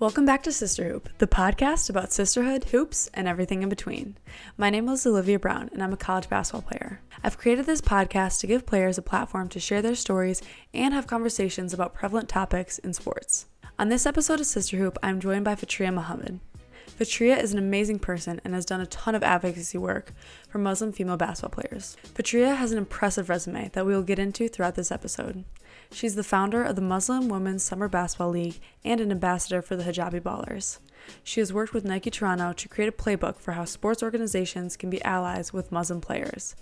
Welcome 0.00 0.26
back 0.26 0.44
to 0.44 0.52
Sister 0.52 0.84
Hoop, 0.84 1.08
the 1.18 1.26
podcast 1.26 1.90
about 1.90 2.12
sisterhood, 2.12 2.66
hoops, 2.66 3.10
and 3.14 3.26
everything 3.26 3.64
in 3.64 3.68
between. 3.68 4.16
My 4.56 4.70
name 4.70 4.88
is 4.88 5.04
Olivia 5.04 5.40
Brown, 5.40 5.70
and 5.72 5.82
I'm 5.82 5.92
a 5.92 5.96
college 5.96 6.28
basketball 6.28 6.62
player. 6.62 7.00
I've 7.24 7.36
created 7.36 7.66
this 7.66 7.80
podcast 7.80 8.38
to 8.38 8.46
give 8.46 8.64
players 8.64 8.96
a 8.96 9.02
platform 9.02 9.48
to 9.48 9.58
share 9.58 9.82
their 9.82 9.96
stories 9.96 10.40
and 10.72 10.94
have 10.94 11.08
conversations 11.08 11.74
about 11.74 11.94
prevalent 11.94 12.28
topics 12.28 12.78
in 12.78 12.94
sports. 12.94 13.46
On 13.76 13.88
this 13.88 14.06
episode 14.06 14.38
of 14.38 14.46
Sister 14.46 14.76
Hoop, 14.76 14.96
I'm 15.02 15.18
joined 15.18 15.44
by 15.44 15.56
Fitriya 15.56 15.92
Muhammad. 15.92 16.38
Fitriya 16.86 17.36
is 17.36 17.52
an 17.52 17.58
amazing 17.58 17.98
person 17.98 18.40
and 18.44 18.54
has 18.54 18.64
done 18.64 18.80
a 18.80 18.86
ton 18.86 19.16
of 19.16 19.24
advocacy 19.24 19.78
work 19.78 20.12
for 20.48 20.58
Muslim 20.58 20.92
female 20.92 21.16
basketball 21.16 21.60
players. 21.60 21.96
Fitriya 22.14 22.54
has 22.54 22.70
an 22.70 22.78
impressive 22.78 23.28
resume 23.28 23.68
that 23.72 23.84
we 23.84 23.94
will 23.94 24.04
get 24.04 24.20
into 24.20 24.46
throughout 24.46 24.76
this 24.76 24.92
episode. 24.92 25.44
She's 25.90 26.14
the 26.14 26.22
founder 26.22 26.62
of 26.62 26.76
the 26.76 26.82
Muslim 26.82 27.28
Women's 27.28 27.62
Summer 27.62 27.88
Basketball 27.88 28.30
League 28.30 28.60
and 28.84 29.00
an 29.00 29.10
ambassador 29.10 29.62
for 29.62 29.74
the 29.74 29.84
Hijabi 29.84 30.20
Ballers. 30.20 30.78
She 31.24 31.40
has 31.40 31.52
worked 31.52 31.72
with 31.72 31.84
Nike 31.84 32.10
Toronto 32.10 32.52
to 32.52 32.68
create 32.68 32.88
a 32.88 32.92
playbook 32.92 33.38
for 33.38 33.52
how 33.52 33.64
sports 33.64 34.02
organizations 34.02 34.76
can 34.76 34.90
be 34.90 35.02
allies 35.02 35.52
with 35.52 35.72
Muslim 35.72 36.00
players. 36.00 36.54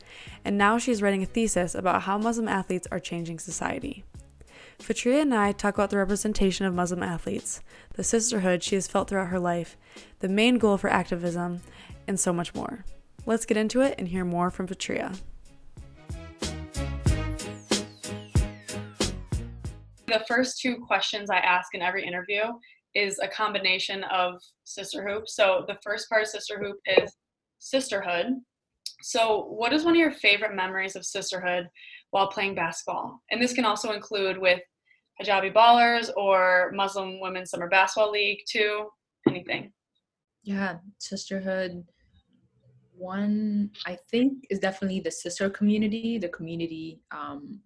And 0.44 0.56
now 0.56 0.78
she 0.78 0.92
is 0.92 1.02
writing 1.02 1.22
a 1.22 1.26
thesis 1.26 1.74
about 1.74 2.02
how 2.02 2.18
Muslim 2.18 2.46
athletes 2.46 2.86
are 2.90 3.00
changing 3.00 3.40
society. 3.40 4.04
Fitriya 4.78 5.22
and 5.22 5.34
I 5.34 5.52
talk 5.52 5.74
about 5.74 5.90
the 5.90 5.96
representation 5.96 6.66
of 6.66 6.74
Muslim 6.74 7.02
athletes, 7.02 7.60
the 7.94 8.04
sisterhood 8.04 8.62
she 8.62 8.74
has 8.74 8.86
felt 8.86 9.08
throughout 9.08 9.28
her 9.28 9.40
life, 9.40 9.76
the 10.20 10.28
main 10.28 10.58
goal 10.58 10.76
for 10.76 10.90
activism, 10.90 11.62
and 12.06 12.20
so 12.20 12.32
much 12.32 12.54
more. 12.54 12.84
Let's 13.24 13.46
get 13.46 13.56
into 13.56 13.80
it 13.80 13.94
and 13.98 14.08
hear 14.08 14.24
more 14.24 14.50
from 14.50 14.66
Fitriya. 14.66 15.14
The 20.06 20.24
first 20.28 20.60
two 20.60 20.76
questions 20.86 21.30
I 21.30 21.38
ask 21.38 21.74
in 21.74 21.82
every 21.82 22.06
interview 22.06 22.44
is 22.94 23.18
a 23.18 23.28
combination 23.28 24.04
of 24.04 24.40
sister 24.64 25.06
hoop. 25.06 25.28
So 25.28 25.64
the 25.66 25.78
first 25.82 26.08
part 26.08 26.22
of 26.22 26.28
sister 26.28 26.58
hoop 26.58 26.76
is 26.86 27.14
sisterhood. 27.58 28.26
So, 29.02 29.44
what 29.44 29.72
is 29.72 29.84
one 29.84 29.94
of 29.94 29.98
your 29.98 30.12
favorite 30.12 30.54
memories 30.54 30.96
of 30.96 31.04
sisterhood 31.04 31.68
while 32.10 32.28
playing 32.28 32.54
basketball? 32.54 33.20
And 33.30 33.40
this 33.40 33.52
can 33.52 33.64
also 33.64 33.92
include 33.92 34.38
with 34.38 34.60
Hijabi 35.22 35.52
Ballers 35.52 36.10
or 36.16 36.72
Muslim 36.74 37.20
Women's 37.20 37.50
Summer 37.50 37.68
Basketball 37.68 38.10
League, 38.10 38.40
too. 38.48 38.86
Anything. 39.28 39.72
Yeah, 40.42 40.78
sisterhood. 40.98 41.84
One, 42.96 43.70
I 43.84 43.98
think, 44.10 44.46
is 44.48 44.58
definitely 44.58 45.00
the 45.00 45.10
sister 45.10 45.50
community, 45.50 46.16
the 46.18 46.30
community 46.30 47.00
um, 47.10 47.60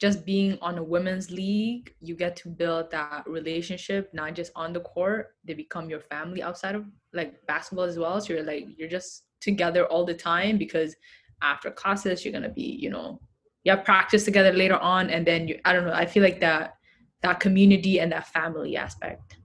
just 0.00 0.26
being 0.26 0.58
on 0.60 0.78
a 0.78 0.82
women's 0.82 1.30
league, 1.30 1.94
you 2.00 2.16
get 2.16 2.36
to 2.36 2.48
build 2.48 2.90
that 2.90 3.24
relationship, 3.26 4.10
not 4.12 4.34
just 4.34 4.50
on 4.56 4.72
the 4.72 4.80
court. 4.80 5.36
They 5.44 5.54
become 5.54 5.88
your 5.88 6.00
family 6.00 6.42
outside 6.42 6.74
of 6.74 6.84
like 7.12 7.46
basketball 7.46 7.84
as 7.84 7.98
well. 7.98 8.20
So 8.20 8.32
you're 8.32 8.42
like, 8.42 8.66
you're 8.76 8.88
just 8.88 9.24
together 9.40 9.86
all 9.86 10.04
the 10.04 10.14
time 10.14 10.58
because 10.58 10.96
after 11.42 11.70
classes, 11.70 12.24
you're 12.24 12.32
going 12.32 12.42
to 12.42 12.48
be, 12.48 12.78
you 12.80 12.90
know, 12.90 13.20
you 13.62 13.72
have 13.72 13.84
practice 13.84 14.24
together 14.24 14.52
later 14.52 14.76
on. 14.76 15.10
And 15.10 15.26
then 15.26 15.48
you, 15.48 15.60
I 15.64 15.72
don't 15.72 15.86
know, 15.86 15.92
I 15.92 16.06
feel 16.06 16.22
like 16.22 16.40
that, 16.40 16.74
that 17.22 17.40
community 17.40 18.00
and 18.00 18.10
that 18.12 18.26
family 18.28 18.76
aspect. 18.76 19.38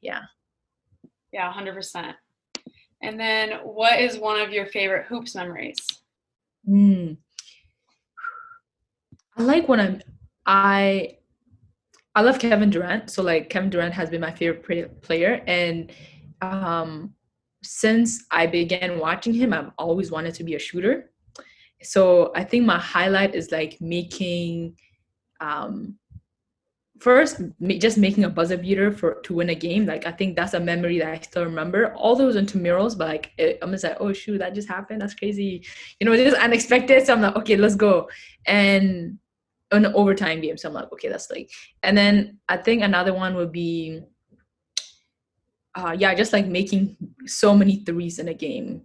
Yeah. 0.00 0.22
Yeah, 1.32 1.52
100%. 1.52 2.14
And 3.02 3.18
then 3.18 3.52
what 3.64 4.00
is 4.00 4.16
one 4.16 4.40
of 4.40 4.52
your 4.52 4.66
favorite 4.66 5.06
hoops 5.06 5.34
memories? 5.34 5.76
Mm. 6.68 7.16
I 9.36 9.42
like 9.42 9.68
when 9.68 9.80
I'm 9.80 10.02
I 10.46 11.18
I 12.14 12.20
love 12.22 12.38
Kevin 12.38 12.70
Durant. 12.70 13.10
So 13.10 13.22
like 13.22 13.48
Kevin 13.48 13.70
Durant 13.70 13.94
has 13.94 14.10
been 14.10 14.20
my 14.20 14.32
favorite 14.32 15.02
player. 15.02 15.42
And 15.46 15.90
um 16.40 17.14
since 17.62 18.24
I 18.30 18.46
began 18.46 18.98
watching 18.98 19.32
him, 19.32 19.52
I've 19.52 19.70
always 19.78 20.10
wanted 20.10 20.34
to 20.34 20.44
be 20.44 20.56
a 20.56 20.58
shooter. 20.58 21.10
So 21.82 22.32
I 22.34 22.44
think 22.44 22.64
my 22.64 22.78
highlight 22.78 23.34
is 23.34 23.50
like 23.50 23.80
making 23.80 24.76
um 25.40 25.96
first 27.00 27.40
just 27.78 27.98
making 27.98 28.22
a 28.22 28.30
buzzer 28.30 28.56
beater 28.56 28.92
for 28.92 29.14
to 29.24 29.34
win 29.34 29.50
a 29.50 29.54
game. 29.54 29.86
Like 29.86 30.06
i 30.06 30.12
think 30.12 30.36
that's 30.36 30.54
a 30.54 30.60
memory 30.60 30.98
that 30.98 31.08
i 31.08 31.18
still 31.20 31.44
remember. 31.44 31.94
All 31.94 32.14
those 32.14 32.36
intramurals 32.36 32.96
but 32.98 33.08
like 33.08 33.32
it, 33.38 33.58
i'm 33.62 33.72
just 33.72 33.84
like 33.84 33.96
oh 34.00 34.12
shoot 34.12 34.38
that 34.38 34.54
just 34.54 34.68
happened. 34.68 35.00
That's 35.00 35.14
crazy. 35.14 35.64
You 35.98 36.06
know 36.06 36.16
just 36.16 36.36
unexpected. 36.36 37.06
So 37.06 37.14
i'm 37.14 37.22
like 37.22 37.36
okay 37.36 37.56
let's 37.56 37.76
go. 37.76 38.08
And 38.46 39.18
an 39.72 39.86
overtime 39.86 40.40
game. 40.40 40.56
So 40.56 40.68
I'm 40.68 40.74
like, 40.74 40.92
okay, 40.92 41.08
that's 41.08 41.30
like, 41.30 41.50
and 41.82 41.96
then 41.96 42.38
I 42.48 42.56
think 42.56 42.82
another 42.82 43.14
one 43.14 43.34
would 43.34 43.52
be, 43.52 44.00
uh, 45.74 45.96
yeah, 45.98 46.14
just 46.14 46.32
like 46.32 46.46
making 46.46 46.96
so 47.26 47.54
many 47.54 47.84
threes 47.84 48.18
in 48.18 48.28
a 48.28 48.34
game, 48.34 48.82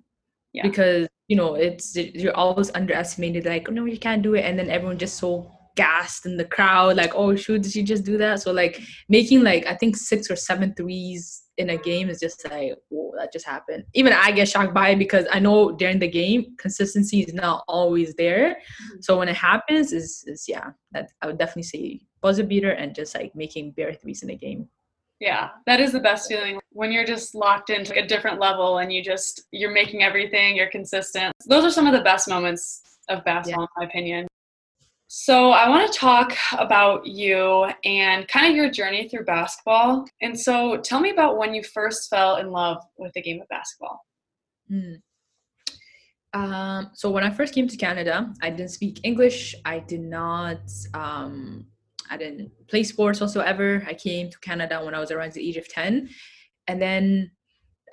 yeah. 0.54 0.64
because 0.64 1.08
you 1.28 1.36
know 1.36 1.56
it's 1.56 1.96
you're 1.96 2.36
always 2.36 2.72
underestimated. 2.74 3.46
Like, 3.46 3.68
oh, 3.70 3.74
no, 3.74 3.86
you 3.86 4.00
can't 4.00 4.22
do 4.22 4.36
it, 4.36 4.42
and 4.42 4.58
then 4.58 4.70
everyone 4.70 4.98
just 4.98 5.18
so 5.18 5.52
gassed 5.76 6.26
in 6.26 6.38
the 6.38 6.46
crowd, 6.46 6.98
like, 6.98 7.14
oh 7.16 7.36
shoot, 7.36 7.62
did 7.62 7.76
you 7.76 7.84
just 7.84 8.04
do 8.04 8.18
that? 8.18 8.42
So 8.42 8.52
like 8.52 8.82
making 9.10 9.44
like 9.44 9.66
I 9.66 9.76
think 9.76 9.96
six 9.96 10.30
or 10.30 10.36
seven 10.36 10.74
threes 10.74 11.44
in 11.58 11.72
a 11.72 11.78
game 11.78 12.10
is 12.10 12.20
just 12.20 12.50
like, 12.50 12.74
whoa, 12.90 13.12
that 13.18 13.34
just 13.34 13.46
happened. 13.46 13.84
Even 13.94 14.14
I 14.14 14.32
get 14.32 14.48
shocked 14.48 14.74
by 14.74 14.90
it 14.90 15.00
because 15.00 15.26
I 15.32 15.40
know 15.40 15.72
during 15.72 16.00
the 16.00 16.08
game 16.08 16.56
consistency 16.58 17.22
is 17.22 17.34
not 17.34 17.64
always 17.68 18.14
there. 18.16 18.50
Mm-hmm. 18.52 19.02
So 19.02 19.18
when 19.18 19.30
it 19.30 19.36
happens, 19.36 19.92
is 19.92 20.24
is 20.28 20.46
yeah, 20.48 20.72
that 20.92 21.12
I 21.22 21.28
would 21.28 21.38
definitely 21.38 21.64
say 21.64 22.02
buzzer 22.22 22.44
beater 22.44 22.72
and 22.72 22.96
just 22.96 23.16
like 23.16 23.36
making 23.36 23.72
bare 23.72 23.94
threes 23.94 24.24
in 24.24 24.30
a 24.30 24.36
game. 24.36 24.68
Yeah, 25.20 25.50
that 25.66 25.80
is 25.80 25.92
the 25.92 26.00
best 26.00 26.28
feeling 26.28 26.60
when 26.72 26.92
you're 26.92 27.06
just 27.06 27.34
locked 27.34 27.72
into 27.72 27.98
a 27.98 28.06
different 28.06 28.40
level 28.40 28.78
and 28.78 28.94
you 28.94 29.04
just 29.04 29.48
you're 29.52 29.72
making 29.72 30.04
everything, 30.04 30.56
you're 30.56 30.70
consistent. 30.70 31.34
Those 31.48 31.64
are 31.64 31.72
some 31.72 31.88
of 31.88 31.94
the 31.94 32.02
best 32.02 32.30
moments 32.30 32.82
of 33.10 33.24
basketball, 33.26 33.68
yeah. 33.78 33.84
in 33.84 33.88
my 33.88 33.90
opinion. 33.90 34.28
So, 35.20 35.50
I 35.50 35.68
want 35.68 35.92
to 35.92 35.98
talk 35.98 36.38
about 36.60 37.08
you 37.08 37.66
and 37.84 38.28
kind 38.28 38.46
of 38.46 38.56
your 38.56 38.70
journey 38.70 39.10
through 39.10 39.26
basketball. 39.26 40.06
And 40.22 40.40
so, 40.40 40.78
tell 40.78 41.00
me 41.00 41.10
about 41.10 41.40
when 41.40 41.56
you 41.56 41.64
first 41.64 42.08
fell 42.08 42.36
in 42.36 42.52
love 42.52 42.84
with 43.00 43.14
the 43.14 43.24
game 43.24 43.42
of 43.42 43.48
basketball. 43.48 44.06
Mm. 44.72 45.02
Um, 46.36 46.92
so, 46.94 47.10
when 47.10 47.24
I 47.24 47.32
first 47.32 47.56
came 47.56 47.68
to 47.68 47.76
Canada, 47.76 48.32
I 48.44 48.52
didn't 48.52 48.70
speak 48.70 49.00
English. 49.04 49.56
I 49.66 49.80
did 49.80 50.02
not. 50.02 50.62
Um, 50.94 51.66
I 52.12 52.18
didn't 52.18 52.52
play 52.68 52.84
sports 52.84 53.20
whatsoever. 53.20 53.84
I 53.88 53.96
came 53.96 54.30
to 54.30 54.40
Canada 54.42 54.86
when 54.86 54.94
I 54.94 55.00
was 55.00 55.10
around 55.10 55.34
the 55.34 55.50
age 55.50 55.58
of 55.58 55.68
ten, 55.68 56.10
and 56.68 56.80
then 56.80 57.32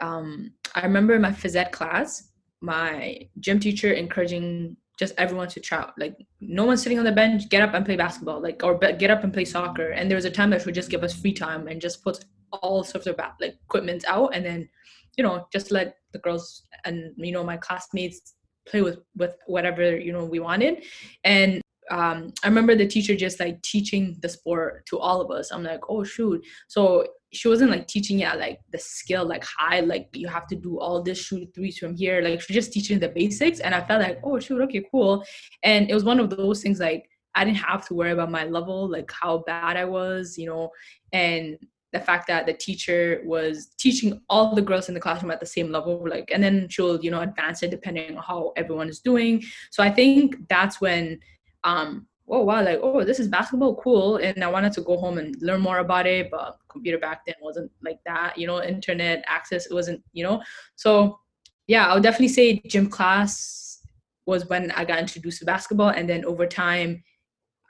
um, 0.02 0.52
I 0.74 0.82
remember 0.82 1.14
in 1.14 1.22
my 1.22 1.32
phys 1.32 1.56
ed 1.56 1.72
class. 1.72 2.32
My 2.60 3.28
gym 3.40 3.60
teacher 3.60 3.92
encouraging 3.92 4.76
just 4.98 5.14
everyone 5.18 5.48
to 5.48 5.60
try 5.60 5.88
like 5.98 6.16
no 6.40 6.64
one's 6.64 6.82
sitting 6.82 6.98
on 6.98 7.04
the 7.04 7.12
bench 7.12 7.48
get 7.48 7.62
up 7.62 7.74
and 7.74 7.84
play 7.84 7.96
basketball 7.96 8.40
like 8.40 8.62
or 8.62 8.78
get 8.78 9.10
up 9.10 9.24
and 9.24 9.32
play 9.32 9.44
soccer 9.44 9.90
and 9.90 10.10
there 10.10 10.16
was 10.16 10.24
a 10.24 10.30
time 10.30 10.50
that 10.50 10.64
would 10.64 10.74
just 10.74 10.90
give 10.90 11.02
us 11.02 11.14
free 11.14 11.32
time 11.32 11.66
and 11.68 11.80
just 11.80 12.02
put 12.02 12.24
all 12.62 12.84
sorts 12.84 13.06
of 13.06 13.18
like 13.40 13.56
equipment 13.64 14.04
out 14.06 14.34
and 14.34 14.44
then 14.44 14.68
you 15.16 15.24
know 15.24 15.46
just 15.52 15.70
let 15.70 15.96
the 16.12 16.18
girls 16.20 16.62
and 16.84 17.12
you 17.16 17.32
know 17.32 17.42
my 17.42 17.56
classmates 17.56 18.34
play 18.66 18.82
with 18.82 18.98
with 19.16 19.36
whatever 19.46 19.96
you 19.96 20.12
know 20.12 20.24
we 20.24 20.38
wanted 20.38 20.84
and 21.24 21.60
um, 21.90 22.32
I 22.42 22.48
remember 22.48 22.74
the 22.74 22.86
teacher 22.86 23.14
just 23.14 23.40
like 23.40 23.60
teaching 23.62 24.16
the 24.22 24.28
sport 24.28 24.86
to 24.86 24.98
all 24.98 25.20
of 25.20 25.30
us. 25.30 25.50
I'm 25.52 25.62
like, 25.62 25.90
oh 25.90 26.02
shoot. 26.02 26.42
So 26.66 27.06
she 27.34 27.48
wasn't 27.48 27.70
like 27.70 27.86
teaching 27.86 28.20
it 28.20 28.38
like 28.38 28.60
the 28.72 28.78
skill 28.78 29.26
like 29.26 29.44
high 29.44 29.80
like 29.80 30.08
you 30.14 30.28
have 30.28 30.46
to 30.46 30.56
do 30.56 30.78
all 30.78 31.02
this 31.02 31.18
shoot 31.18 31.48
threes 31.54 31.78
from 31.78 31.94
here. 31.94 32.20
Like 32.22 32.40
she 32.40 32.52
just 32.54 32.72
teaching 32.72 32.98
the 32.98 33.08
basics 33.08 33.60
and 33.60 33.74
i 33.74 33.80
felt 33.80 34.02
like 34.02 34.20
oh 34.22 34.38
shoot 34.38 34.60
okay 34.62 34.84
cool. 34.90 35.24
And 35.62 35.90
it 35.90 35.94
was 35.94 36.04
one 36.04 36.20
of 36.20 36.30
those 36.30 36.62
things 36.62 36.80
like 36.80 37.08
i 37.34 37.44
didn't 37.44 37.58
have 37.58 37.86
to 37.88 37.94
worry 37.94 38.12
about 38.12 38.30
my 38.30 38.44
level 38.44 38.88
like 38.88 39.10
how 39.10 39.38
bad 39.46 39.76
i 39.76 39.84
was 39.84 40.36
you 40.38 40.46
know? 40.46 40.70
And 41.12 41.58
the 41.92 42.00
fact 42.00 42.26
that 42.26 42.44
the 42.46 42.52
teacher 42.52 43.22
was 43.24 43.68
teaching 43.78 44.20
all 44.28 44.54
the 44.54 44.62
girls 44.62 44.88
in 44.88 44.94
the 44.94 45.00
classroom 45.00 45.30
at 45.30 45.38
the 45.38 45.46
same 45.46 45.70
level 45.70 46.04
like 46.08 46.30
and 46.32 46.42
then 46.42 46.68
she'll 46.68 47.00
you 47.04 47.10
know 47.10 47.20
advance 47.20 47.62
it 47.62 47.70
depending 47.70 48.16
on 48.16 48.22
how 48.22 48.52
everyone 48.56 48.88
is 48.88 49.00
doing. 49.00 49.42
So 49.70 49.82
i 49.82 49.90
think 49.90 50.36
that's 50.48 50.80
when 50.80 51.20
um 51.64 52.06
oh 52.28 52.42
wow 52.42 52.62
like 52.62 52.80
oh 52.82 53.04
this 53.04 53.20
is 53.20 53.28
basketball 53.28 53.76
cool 53.76 54.16
and 54.16 54.42
i 54.42 54.48
wanted 54.48 54.72
to 54.72 54.80
go 54.82 54.96
home 54.96 55.18
and 55.18 55.36
learn 55.42 55.60
more 55.60 55.78
about 55.78 56.06
it 56.06 56.30
but 56.30 56.58
computer 56.68 56.98
back 56.98 57.24
then 57.26 57.34
wasn't 57.40 57.70
like 57.82 57.98
that 58.06 58.36
you 58.38 58.46
know 58.46 58.62
internet 58.62 59.22
access 59.26 59.66
it 59.66 59.74
wasn't 59.74 60.02
you 60.12 60.24
know? 60.24 60.42
So 60.76 61.18
yeah 61.66 61.86
i 61.86 61.94
would 61.94 62.02
definitely 62.02 62.28
say 62.28 62.60
gym 62.66 62.88
class 62.88 63.86
was 64.26 64.46
when 64.48 64.70
i 64.72 64.84
got 64.84 64.98
introduced 64.98 65.40
to 65.40 65.44
basketball 65.44 65.90
and 65.90 66.08
then 66.08 66.24
over 66.24 66.46
time 66.46 67.02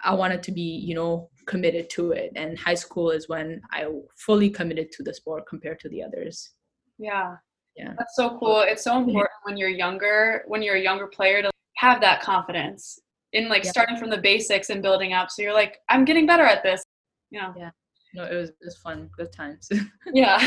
i 0.04 0.14
wanted 0.14 0.42
to 0.42 0.52
be 0.52 0.62
you 0.62 0.94
know 0.94 1.28
committed 1.46 1.90
to 1.90 2.12
it 2.12 2.32
and 2.36 2.58
high 2.58 2.74
school 2.74 3.10
is 3.10 3.28
when 3.28 3.60
i 3.72 3.86
fully 4.16 4.48
committed 4.48 4.90
to 4.92 5.02
the 5.02 5.12
sport 5.12 5.46
compared 5.46 5.78
to 5.78 5.88
the 5.88 6.02
others. 6.02 6.50
Yeah. 6.98 7.36
Yeah. 7.76 7.92
That's 7.98 8.14
so 8.14 8.38
cool. 8.38 8.60
It's 8.60 8.84
so 8.84 8.98
important 8.98 9.30
when 9.42 9.56
you're 9.56 9.68
younger 9.68 10.44
when 10.46 10.62
you're 10.62 10.76
a 10.76 10.80
younger 10.80 11.06
player 11.06 11.42
to 11.42 11.50
have 11.76 12.00
that 12.00 12.22
confidence 12.22 13.00
in 13.34 13.48
like 13.48 13.64
yeah. 13.64 13.70
starting 13.70 13.96
from 13.96 14.10
the 14.10 14.18
basics 14.18 14.70
and 14.70 14.80
building 14.82 15.12
up. 15.12 15.30
So 15.30 15.42
you're 15.42 15.52
like, 15.52 15.78
I'm 15.90 16.04
getting 16.04 16.26
better 16.26 16.44
at 16.44 16.62
this. 16.62 16.82
You 17.30 17.42
know? 17.42 17.54
Yeah. 17.56 17.70
no, 18.14 18.24
it 18.24 18.34
was 18.34 18.50
it 18.50 18.64
was 18.64 18.76
fun, 18.78 19.10
good 19.16 19.32
times. 19.32 19.68
Yeah. 20.14 20.38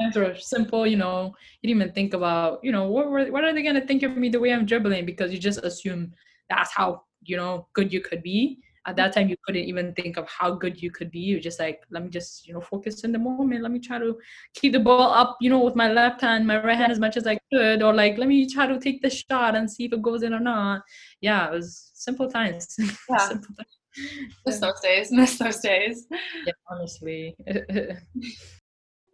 times 0.00 0.16
were 0.16 0.34
simple, 0.34 0.86
you 0.86 0.96
know. 0.96 1.34
You 1.60 1.68
didn't 1.68 1.82
even 1.82 1.94
think 1.94 2.14
about, 2.14 2.60
you 2.62 2.72
know, 2.72 2.88
what 2.88 3.10
were 3.10 3.26
what 3.26 3.44
are 3.44 3.52
they 3.52 3.62
gonna 3.62 3.86
think 3.86 4.02
of 4.02 4.16
me 4.16 4.30
the 4.30 4.40
way 4.40 4.52
I'm 4.52 4.66
dribbling 4.66 5.04
because 5.04 5.30
you 5.32 5.38
just 5.38 5.62
assume 5.62 6.12
that's 6.48 6.72
how 6.72 7.02
you 7.22 7.36
know 7.36 7.68
good 7.74 7.92
you 7.92 8.00
could 8.00 8.22
be. 8.22 8.62
At 8.86 8.96
that 8.96 9.12
time, 9.12 9.28
you 9.28 9.36
couldn't 9.44 9.64
even 9.64 9.92
think 9.94 10.16
of 10.16 10.28
how 10.28 10.54
good 10.54 10.82
you 10.82 10.90
could 10.90 11.10
be. 11.10 11.20
You're 11.20 11.40
just 11.40 11.60
like, 11.60 11.82
let 11.90 12.02
me 12.02 12.10
just 12.10 12.46
you 12.46 12.54
know 12.54 12.60
focus 12.60 13.04
in 13.04 13.12
the 13.12 13.18
moment. 13.18 13.62
Let 13.62 13.72
me 13.72 13.78
try 13.78 13.98
to 13.98 14.18
keep 14.54 14.72
the 14.72 14.80
ball 14.80 15.12
up, 15.12 15.36
you 15.40 15.50
know, 15.50 15.60
with 15.60 15.76
my 15.76 15.92
left 15.92 16.20
hand, 16.20 16.46
my 16.46 16.62
right 16.62 16.76
hand 16.76 16.90
as 16.92 16.98
much 16.98 17.16
as 17.16 17.26
I 17.26 17.38
could, 17.52 17.82
or 17.82 17.92
like 17.94 18.18
let 18.18 18.28
me 18.28 18.48
try 18.48 18.66
to 18.66 18.78
take 18.80 19.02
the 19.02 19.10
shot 19.10 19.54
and 19.54 19.70
see 19.70 19.84
if 19.84 19.92
it 19.92 20.02
goes 20.02 20.22
in 20.22 20.34
or 20.34 20.40
not. 20.40 20.82
Yeah, 21.20 21.48
it 21.48 21.52
was 21.52 21.90
simple 21.94 22.28
times. 22.28 22.76
Yeah. 23.08 23.28
simple 23.28 23.54
times. 23.54 24.34
Miss 24.46 24.58
those 24.58 24.80
days. 24.80 25.12
Miss 25.12 25.38
those 25.38 25.60
days. 25.60 26.06
Yeah, 26.46 26.52
honestly. 26.70 27.36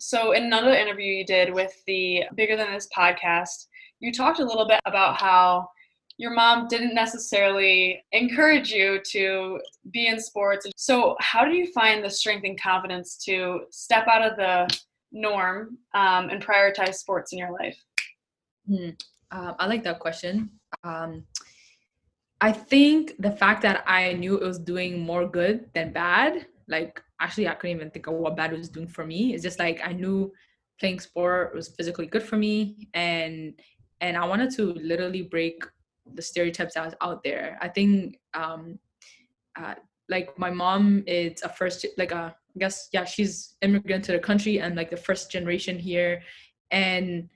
So, 0.01 0.31
in 0.31 0.45
another 0.45 0.71
interview 0.71 1.13
you 1.13 1.27
did 1.27 1.53
with 1.53 1.73
the 1.89 2.23
Bigger 2.37 2.57
Than 2.57 2.73
This 2.73 2.89
podcast, 2.97 3.67
you 3.99 4.13
talked 4.13 4.39
a 4.39 4.45
little 4.45 4.67
bit 4.69 4.81
about 4.87 5.21
how 5.21 5.69
your 6.19 6.33
mom 6.35 6.67
didn't 6.67 6.95
necessarily 6.95 8.05
encourage 8.11 8.71
you 8.71 9.01
to 9.13 9.61
be 9.93 10.09
in 10.09 10.21
sports. 10.21 10.67
So, 10.77 11.17
how 11.21 11.45
do 11.45 11.53
you 11.53 11.73
find 11.73 12.05
the 12.05 12.11
strength 12.11 12.45
and 12.45 12.61
confidence 12.61 13.17
to 13.25 13.61
step 13.71 14.07
out 14.09 14.23
of 14.23 14.37
the 14.37 14.79
norm 15.13 15.79
um, 15.95 16.29
and 16.29 16.45
prioritize 16.45 16.95
sports 16.95 17.33
in 17.33 17.39
your 17.39 17.53
life? 17.53 17.79
Hmm. 18.67 18.91
Um, 19.31 19.55
I 19.59 19.67
like 19.67 19.85
that 19.85 20.01
question. 20.01 20.51
Um, 20.83 21.25
I 22.41 22.53
think 22.53 23.15
the 23.19 23.31
fact 23.31 23.63
that 23.63 23.85
I 23.87 24.13
knew 24.15 24.37
it 24.37 24.45
was 24.45 24.59
doing 24.59 25.01
more 25.01 25.27
good 25.27 25.71
than 25.73 25.93
bad, 25.93 26.47
like 26.67 27.01
actually 27.21 27.49
I 27.49 27.55
couldn't 27.55 27.77
even 27.77 27.91
think 27.91 28.09
of 28.09 28.15
what 28.15 28.37
bad 28.37 28.53
was 28.53 28.69
doing 28.69 28.89
for 28.89 29.07
me. 29.07 29.35
It's 29.35 29.43
just 29.43 29.59
like 29.59 29.81
I 29.85 29.93
knew 29.93 30.33
playing 30.81 31.01
sport 31.01 31.55
was 31.55 31.69
physically 31.69 32.07
good 32.07 32.23
for 32.23 32.37
me 32.37 32.89
and 32.95 33.55
and 34.01 34.17
I 34.17 34.25
wanted 34.25 34.53
to 34.53 34.75
literally 34.75 35.23
break 35.23 35.65
the 36.15 36.23
stereotypes 36.23 36.77
was 36.77 36.95
out 37.01 37.23
there. 37.23 37.59
I 37.61 37.69
think 37.69 38.19
um 38.35 38.79
uh, 39.59 39.75
like 40.09 40.39
my 40.39 40.51
mom 40.51 41.05
is 41.07 41.43
a 41.43 41.49
first 41.49 41.87
like 41.97 42.13
a 42.13 42.35
I 42.57 42.59
guess 42.59 42.89
yeah 42.93 43.05
she's 43.05 43.57
immigrant 43.63 44.05
to 44.07 44.13
the 44.13 44.19
country 44.19 44.61
and 44.61 44.75
like 44.75 44.91
the 44.91 44.97
first 44.97 45.31
generation 45.31 45.79
here 45.79 46.23
and 46.71 47.29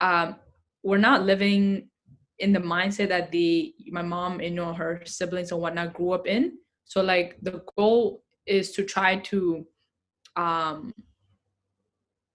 um 0.00 0.36
we're 0.82 0.98
not 0.98 1.24
living 1.24 1.88
in 2.38 2.52
the 2.52 2.60
mindset 2.60 3.08
that 3.08 3.30
the 3.30 3.74
my 3.90 4.02
mom 4.02 4.40
you 4.40 4.50
know 4.50 4.72
her 4.72 5.02
siblings 5.04 5.52
and 5.52 5.60
whatnot 5.60 5.94
grew 5.94 6.12
up 6.12 6.26
in 6.26 6.52
so 6.84 7.02
like 7.02 7.36
the 7.42 7.62
goal 7.76 8.22
is 8.46 8.72
to 8.72 8.84
try 8.84 9.16
to 9.16 9.66
um 10.36 10.92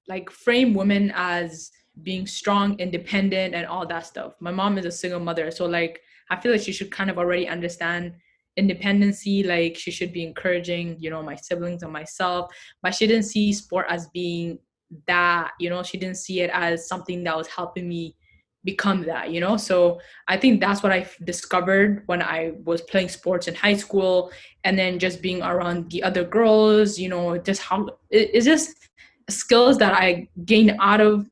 like 0.07 0.29
frame 0.29 0.73
women 0.73 1.11
as 1.15 1.71
being 2.03 2.27
strong 2.27 2.77
independent 2.79 3.55
and 3.55 3.65
all 3.65 3.85
that 3.87 4.05
stuff. 4.05 4.33
My 4.39 4.51
mom 4.51 4.77
is 4.77 4.85
a 4.85 4.91
single 4.91 5.19
mother 5.19 5.51
so 5.51 5.65
like 5.65 6.01
i 6.29 6.35
feel 6.35 6.51
like 6.51 6.61
she 6.61 6.71
should 6.71 6.91
kind 6.91 7.09
of 7.09 7.17
already 7.17 7.47
understand 7.47 8.13
independency 8.57 9.43
like 9.43 9.75
she 9.75 9.91
should 9.91 10.13
be 10.13 10.23
encouraging 10.23 10.95
you 10.99 11.09
know 11.09 11.21
my 11.21 11.35
siblings 11.35 11.83
and 11.83 11.91
myself. 11.91 12.51
But 12.81 12.95
she 12.95 13.07
didn't 13.07 13.25
see 13.25 13.53
sport 13.53 13.87
as 13.89 14.07
being 14.09 14.59
that 15.07 15.51
you 15.59 15.69
know 15.69 15.83
she 15.83 15.97
didn't 15.97 16.17
see 16.17 16.41
it 16.41 16.49
as 16.53 16.87
something 16.87 17.23
that 17.23 17.35
was 17.35 17.47
helping 17.47 17.87
me 17.87 18.15
become 18.63 19.03
that 19.03 19.31
you 19.31 19.39
know? 19.39 19.57
So 19.57 19.99
i 20.27 20.37
think 20.37 20.59
that's 20.59 20.81
what 20.81 20.91
i 20.91 21.07
discovered 21.23 22.03
when 22.07 22.21
i 22.21 22.53
was 22.63 22.81
playing 22.81 23.09
sports 23.09 23.47
in 23.47 23.55
high 23.55 23.75
school 23.75 24.31
and 24.63 24.77
then 24.77 24.99
just 24.99 25.21
being 25.21 25.41
around 25.43 25.91
the 25.91 26.01
other 26.01 26.23
girls 26.23 26.97
you 26.97 27.09
know 27.09 27.37
just 27.37 27.61
how 27.61 27.89
it's 28.09 28.45
just 28.45 28.89
skills 29.29 29.77
that 29.77 29.93
i 29.93 30.27
gained 30.45 30.75
out 30.79 31.01
of 31.01 31.29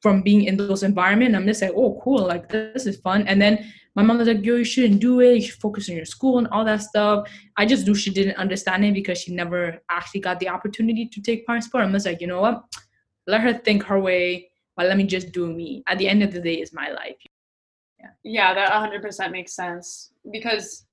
from 0.00 0.22
being 0.22 0.44
in 0.44 0.56
those 0.56 0.82
environments 0.82 1.36
i'm 1.36 1.46
just 1.46 1.62
like 1.62 1.72
oh 1.74 2.00
cool 2.02 2.26
like 2.26 2.48
this 2.48 2.86
is 2.86 2.96
fun 2.98 3.26
and 3.26 3.40
then 3.40 3.72
my 3.94 4.02
mom 4.02 4.18
was 4.18 4.28
like 4.28 4.44
yo 4.44 4.56
you 4.56 4.64
shouldn't 4.64 5.00
do 5.00 5.20
it 5.20 5.34
you 5.34 5.40
should 5.40 5.60
focus 5.60 5.88
on 5.88 5.96
your 5.96 6.04
school 6.04 6.38
and 6.38 6.48
all 6.48 6.64
that 6.64 6.82
stuff 6.82 7.28
i 7.56 7.64
just 7.64 7.86
knew 7.86 7.94
she 7.94 8.10
didn't 8.10 8.36
understand 8.36 8.84
it 8.84 8.94
because 8.94 9.18
she 9.18 9.34
never 9.34 9.80
actually 9.90 10.20
got 10.20 10.38
the 10.40 10.48
opportunity 10.48 11.06
to 11.06 11.20
take 11.20 11.46
part 11.46 11.56
in 11.56 11.62
sport 11.62 11.84
i'm 11.84 11.92
just 11.92 12.06
like 12.06 12.20
you 12.20 12.26
know 12.26 12.40
what 12.40 12.62
let 13.26 13.40
her 13.40 13.54
think 13.54 13.82
her 13.82 13.98
way 13.98 14.48
but 14.76 14.86
let 14.86 14.96
me 14.96 15.04
just 15.04 15.32
do 15.32 15.46
me. 15.46 15.82
At 15.88 15.98
the 15.98 16.08
end 16.08 16.22
of 16.22 16.32
the 16.32 16.40
day, 16.40 16.60
is 16.60 16.72
my 16.72 16.90
life. 16.90 17.16
Yeah. 17.98 18.10
Yeah, 18.22 18.54
that 18.54 18.70
100% 18.70 19.32
makes 19.32 19.54
sense 19.54 20.12
because 20.30 20.84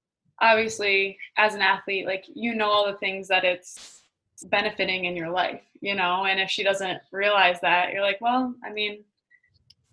obviously, 0.41 1.17
as 1.37 1.53
an 1.53 1.61
athlete, 1.61 2.05
like 2.05 2.23
you 2.33 2.55
know 2.55 2.69
all 2.69 2.89
the 2.89 2.97
things 2.97 3.27
that 3.27 3.43
it's 3.43 4.02
benefiting 4.45 5.05
in 5.05 5.15
your 5.15 5.29
life, 5.29 5.61
you 5.81 5.95
know. 5.95 6.25
And 6.25 6.39
if 6.39 6.49
she 6.49 6.63
doesn't 6.63 6.99
realize 7.11 7.59
that, 7.61 7.91
you're 7.91 8.01
like, 8.01 8.21
well, 8.21 8.53
I 8.63 8.71
mean, 8.71 9.03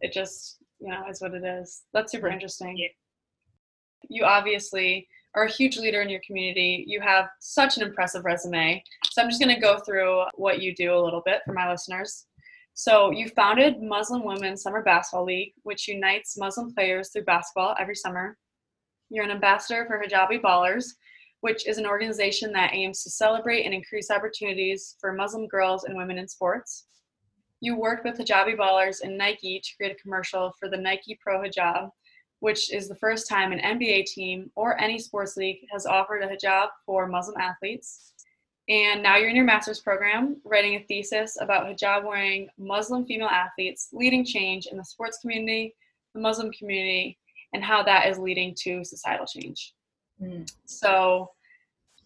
it 0.00 0.12
just 0.12 0.58
you 0.80 0.88
know 0.88 1.02
is 1.08 1.20
what 1.20 1.34
it 1.34 1.44
is. 1.44 1.82
That's 1.92 2.12
super 2.12 2.28
interesting. 2.28 2.76
Yeah. 2.76 2.88
You 4.08 4.24
obviously 4.24 5.06
are 5.34 5.44
a 5.44 5.50
huge 5.50 5.78
leader 5.78 6.02
in 6.02 6.08
your 6.08 6.20
community. 6.26 6.84
You 6.86 7.00
have 7.00 7.28
such 7.38 7.76
an 7.76 7.82
impressive 7.84 8.24
resume. 8.24 8.82
So 9.10 9.22
I'm 9.22 9.28
just 9.28 9.40
going 9.40 9.54
to 9.54 9.60
go 9.60 9.78
through 9.78 10.24
what 10.34 10.60
you 10.60 10.74
do 10.74 10.94
a 10.94 11.00
little 11.00 11.22
bit 11.24 11.42
for 11.46 11.52
my 11.52 11.70
listeners. 11.70 12.26
So 12.74 13.10
you 13.10 13.28
founded 13.28 13.82
Muslim 13.82 14.24
Women 14.24 14.56
Summer 14.56 14.82
Basketball 14.82 15.26
League, 15.26 15.52
which 15.62 15.86
unites 15.86 16.38
Muslim 16.38 16.72
players 16.74 17.10
through 17.10 17.24
basketball 17.24 17.76
every 17.78 17.94
summer. 17.94 18.38
You're 19.10 19.24
an 19.24 19.30
ambassador 19.30 19.84
for 19.86 20.02
Hijabi 20.02 20.40
Ballers, 20.40 20.94
which 21.40 21.66
is 21.66 21.78
an 21.78 21.86
organization 21.86 22.52
that 22.52 22.74
aims 22.74 23.02
to 23.02 23.10
celebrate 23.10 23.64
and 23.64 23.74
increase 23.74 24.10
opportunities 24.10 24.96
for 25.00 25.12
Muslim 25.12 25.46
girls 25.46 25.84
and 25.84 25.96
women 25.96 26.18
in 26.18 26.28
sports. 26.28 26.86
You 27.60 27.76
worked 27.76 28.04
with 28.04 28.18
Hijabi 28.18 28.56
Ballers 28.56 29.02
and 29.02 29.16
Nike 29.16 29.60
to 29.60 29.76
create 29.76 29.92
a 29.92 30.02
commercial 30.02 30.52
for 30.58 30.68
the 30.68 30.76
Nike 30.76 31.18
Pro 31.22 31.42
Hijab, 31.42 31.90
which 32.40 32.72
is 32.72 32.88
the 32.88 32.94
first 32.94 33.28
time 33.28 33.52
an 33.52 33.78
NBA 33.78 34.06
team 34.06 34.50
or 34.54 34.80
any 34.80 34.98
sports 34.98 35.36
league 35.36 35.58
has 35.70 35.86
offered 35.86 36.22
a 36.22 36.28
hijab 36.28 36.68
for 36.86 37.06
Muslim 37.06 37.36
athletes. 37.38 38.14
And 38.68 39.02
now 39.02 39.16
you're 39.16 39.28
in 39.28 39.36
your 39.36 39.44
master's 39.44 39.80
program, 39.80 40.40
writing 40.44 40.76
a 40.76 40.84
thesis 40.84 41.36
about 41.40 41.66
hijab 41.66 42.04
wearing 42.04 42.48
Muslim 42.58 43.04
female 43.04 43.28
athletes 43.28 43.88
leading 43.92 44.24
change 44.24 44.66
in 44.66 44.78
the 44.78 44.84
sports 44.84 45.18
community, 45.20 45.74
the 46.14 46.20
Muslim 46.20 46.50
community, 46.52 47.18
and 47.52 47.62
how 47.62 47.82
that 47.82 48.08
is 48.08 48.18
leading 48.18 48.54
to 48.60 48.84
societal 48.84 49.26
change. 49.26 49.74
Mm. 50.22 50.50
So 50.66 51.30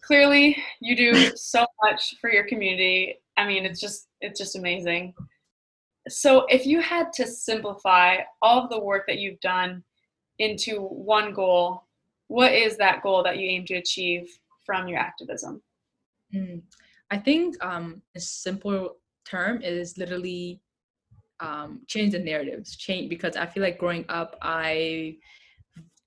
clearly 0.01 0.57
you 0.79 0.95
do 0.95 1.35
so 1.35 1.65
much 1.83 2.15
for 2.19 2.31
your 2.31 2.45
community. 2.45 3.15
I 3.37 3.45
mean, 3.45 3.65
it's 3.65 3.79
just 3.79 4.07
it's 4.21 4.39
just 4.39 4.55
amazing. 4.55 5.13
So 6.07 6.45
if 6.49 6.65
you 6.65 6.81
had 6.81 7.11
to 7.13 7.25
simplify 7.25 8.17
all 8.41 8.63
of 8.63 8.69
the 8.69 8.79
work 8.79 9.07
that 9.07 9.17
you've 9.17 9.39
done 9.39 9.83
into 10.37 10.81
one 10.81 11.33
goal, 11.33 11.83
what 12.27 12.53
is 12.53 12.77
that 12.77 13.01
goal 13.01 13.23
that 13.23 13.37
you 13.37 13.47
aim 13.47 13.65
to 13.65 13.75
achieve 13.75 14.27
from 14.65 14.87
your 14.87 14.99
activism? 14.99 15.61
Mm. 16.33 16.61
I 17.11 17.17
think 17.17 17.63
um, 17.63 18.01
a 18.15 18.19
simple 18.19 18.97
term 19.25 19.61
is 19.61 19.97
literally 19.97 20.59
um, 21.39 21.81
change 21.87 22.13
the 22.13 22.19
narratives, 22.19 22.75
change 22.75 23.09
because 23.09 23.35
I 23.35 23.45
feel 23.45 23.63
like 23.63 23.77
growing 23.77 24.05
up, 24.09 24.37
I 24.41 25.17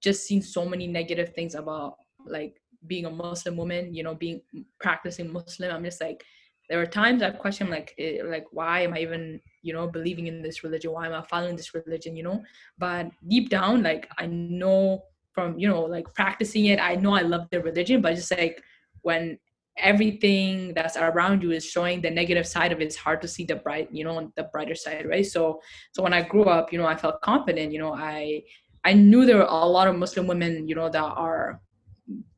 just 0.00 0.26
seen 0.26 0.43
so 0.43 0.64
many 0.64 0.87
negative 0.87 1.35
things 1.35 1.55
about 1.55 1.97
like 2.26 2.61
being 2.87 3.07
a 3.07 3.11
Muslim 3.11 3.57
woman, 3.57 3.95
you 3.95 4.02
know, 4.02 4.14
being 4.14 4.40
practicing 4.81 5.33
Muslim. 5.33 5.75
I'm 5.75 5.85
just 5.85 6.00
like, 6.00 6.25
there 6.69 6.78
were 6.78 6.87
times 6.87 7.23
I 7.23 7.31
question 7.31 7.71
like, 7.71 7.95
it, 7.97 8.26
like 8.26 8.47
why 8.52 8.81
am 8.81 8.95
I 8.95 9.00
even, 9.00 9.40
you 9.62 9.73
know, 9.73 9.88
believing 9.88 10.26
in 10.26 10.43
this 10.43 10.62
religion? 10.62 10.93
Why 10.93 11.07
am 11.07 11.14
I 11.14 11.23
following 11.23 11.57
this 11.57 11.75
religion? 11.75 12.14
You 12.14 12.25
know, 12.25 12.43
but 12.78 13.11
deep 13.26 13.49
down, 13.49 13.83
like 13.83 14.09
I 14.19 14.26
know 14.26 15.02
from 15.33 15.59
you 15.59 15.69
know 15.69 15.83
like 15.83 16.12
practicing 16.14 16.67
it, 16.67 16.78
I 16.78 16.95
know 16.97 17.14
I 17.14 17.23
love 17.23 17.49
the 17.50 17.61
religion, 17.61 18.02
but 18.02 18.14
just 18.14 18.31
like 18.31 18.62
when 19.02 19.38
everything 19.78 20.75
that's 20.75 20.97
around 20.97 21.43
you 21.43 21.52
is 21.52 21.64
showing 21.64 22.00
the 22.00 22.11
negative 22.11 22.47
side 22.47 22.73
of 22.73 22.81
it 22.81 22.85
it's 22.85 22.97
hard 22.97 23.23
to 23.23 23.28
see 23.28 23.45
the 23.45 23.55
bright 23.55 23.88
you 23.93 24.02
know 24.02 24.33
the 24.37 24.43
brighter 24.52 24.75
side 24.75 25.07
right 25.09 25.26
so 25.26 25.61
so 25.93 26.02
when 26.02 26.12
i 26.12 26.21
grew 26.21 26.45
up 26.45 26.73
you 26.73 26.78
know 26.78 26.87
i 26.87 26.97
felt 26.97 27.21
confident 27.23 27.73
you 27.73 27.78
know 27.78 27.95
i 27.95 28.43
i 28.88 28.92
knew 28.92 29.25
there 29.25 29.37
were 29.37 29.54
a 29.62 29.66
lot 29.76 29.88
of 29.88 29.97
muslim 29.97 30.26
women 30.26 30.66
you 30.68 30.75
know 30.75 30.88
that 30.88 31.11
are 31.26 31.61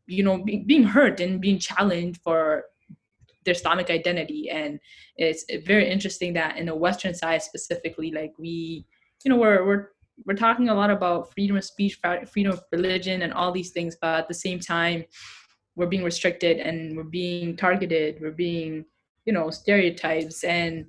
you 0.07 0.23
know 0.23 0.43
be, 0.43 0.65
being 0.67 0.83
hurt 0.83 1.21
and 1.21 1.41
being 1.41 1.59
challenged 1.59 2.21
for 2.23 2.65
their 3.45 3.55
islamic 3.55 3.91
identity. 3.91 4.51
And 4.51 4.79
it's 5.17 5.45
very 5.67 5.89
interesting 5.91 6.35
that 6.35 6.59
in 6.59 6.67
the 6.67 6.75
western 6.75 7.15
side 7.15 7.43
specifically 7.43 8.11
like 8.11 8.33
we 8.39 8.87
you 9.25 9.31
know 9.31 9.37
we're 9.37 9.65
we're 9.67 9.89
we're 10.27 10.35
talking 10.35 10.69
a 10.69 10.75
lot 10.75 10.91
about 10.91 11.33
freedom 11.33 11.57
of 11.57 11.65
speech 11.65 11.99
freedom 12.31 12.53
of 12.53 12.63
religion 12.73 13.23
and 13.23 13.33
all 13.33 13.53
these 13.53 13.71
things 13.71 13.97
but 14.01 14.19
at 14.21 14.29
the 14.29 14.35
same 14.35 14.61
time 14.61 15.05
we're 15.77 15.87
being 15.87 16.05
restricted 16.05 16.59
and 16.59 16.95
we're 16.97 17.05
being 17.05 17.57
targeted. 17.57 18.19
We're 18.21 18.33
being 18.33 18.85
you 19.25 19.33
know 19.33 19.51
stereotypes 19.51 20.45
and 20.45 20.87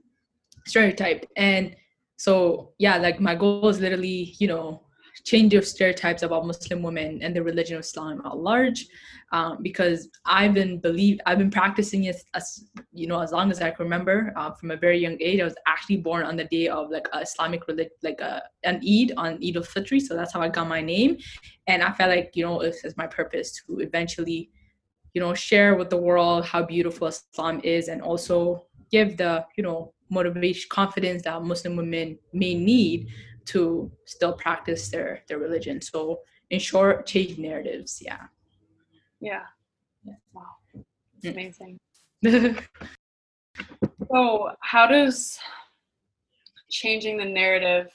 stereotyped. 0.65 1.27
And 1.38 1.75
so 2.18 2.74
yeah 2.77 2.98
like 2.98 3.20
my 3.20 3.36
goal 3.36 3.68
is 3.70 3.80
literally 3.80 4.36
you 4.39 4.48
know 4.48 4.84
change 5.24 5.54
of 5.54 5.66
stereotypes 5.66 6.24
about 6.24 6.46
Muslim 6.46 6.82
women 6.82 7.22
and 7.22 7.36
the 7.36 7.44
religion 7.44 7.75
of 7.75 7.82
Islam 7.82 8.22
at 8.25 8.38
large. 8.38 8.88
Um, 9.34 9.60
because 9.62 10.10
I've 10.25 10.54
been 10.54 10.80
believe 10.80 11.20
I've 11.25 11.38
been 11.38 11.51
practicing 11.51 12.04
it 12.04 12.18
as 12.34 12.66
you 12.92 13.08
know 13.08 13.22
as 13.22 13.32
long 13.32 13.50
as 13.50 13.62
I 13.62 13.72
can 13.72 13.86
remember 13.86 14.34
uh, 14.36 14.51
from 14.51 14.72
a 14.72 14.75
very 14.75 15.00
young 15.00 15.18
age. 15.22 15.40
I 15.40 15.46
was 15.46 15.56
actually 15.68 15.98
born 15.98 16.24
on 16.24 16.36
the 16.36 16.44
day 16.46 16.68
of 16.68 16.92
like 16.92 17.08
a 17.13 17.20
Islamic 17.20 17.66
religion, 17.68 17.94
like 18.04 18.20
a, 18.20 18.44
an 18.63 18.82
Eid 18.88 19.13
on 19.16 19.40
Eid 19.42 19.56
al-Fitr, 19.56 20.01
so 20.01 20.16
that's 20.16 20.34
how 20.34 20.42
I 20.42 20.50
got 20.50 20.68
my 20.68 20.82
name. 20.82 21.18
And 21.68 21.82
I 21.82 21.94
felt 21.94 22.10
like 22.10 22.32
you 22.34 22.46
know 22.46 22.60
it's, 22.60 22.84
it's 22.84 22.98
my 22.98 23.08
purpose 23.08 23.54
to 23.62 23.80
eventually, 23.80 24.50
you 25.13 25.22
know, 25.22 25.34
share 25.34 25.75
with 25.75 25.90
the 25.90 25.98
world 25.98 26.44
how 26.44 26.63
beautiful 26.63 27.08
Islam 27.08 27.62
is, 27.63 27.88
and 27.88 28.01
also 28.01 28.66
give 28.92 29.16
the 29.16 29.46
you 29.56 29.63
know 29.63 29.94
motivation, 30.10 30.68
confidence 30.70 31.24
that 31.24 31.42
Muslim 31.42 31.78
women 31.78 32.20
may 32.34 32.54
need 32.54 33.08
to 33.46 33.92
still 34.06 34.34
practice 34.34 34.90
their 34.90 35.24
their 35.28 35.40
religion. 35.40 35.82
So 35.82 36.22
in 36.50 36.60
short, 36.60 37.06
change 37.06 37.38
narratives. 37.38 38.02
Yeah. 38.02 38.28
Yeah. 39.20 39.44
yeah. 40.04 40.14
Wow. 40.34 40.44
It's 41.22 41.26
amazing. 41.26 41.80
so 44.12 44.52
how 44.62 44.88
does 44.88 45.40
changing 46.70 47.18
the 47.18 47.26
narrative 47.26 47.92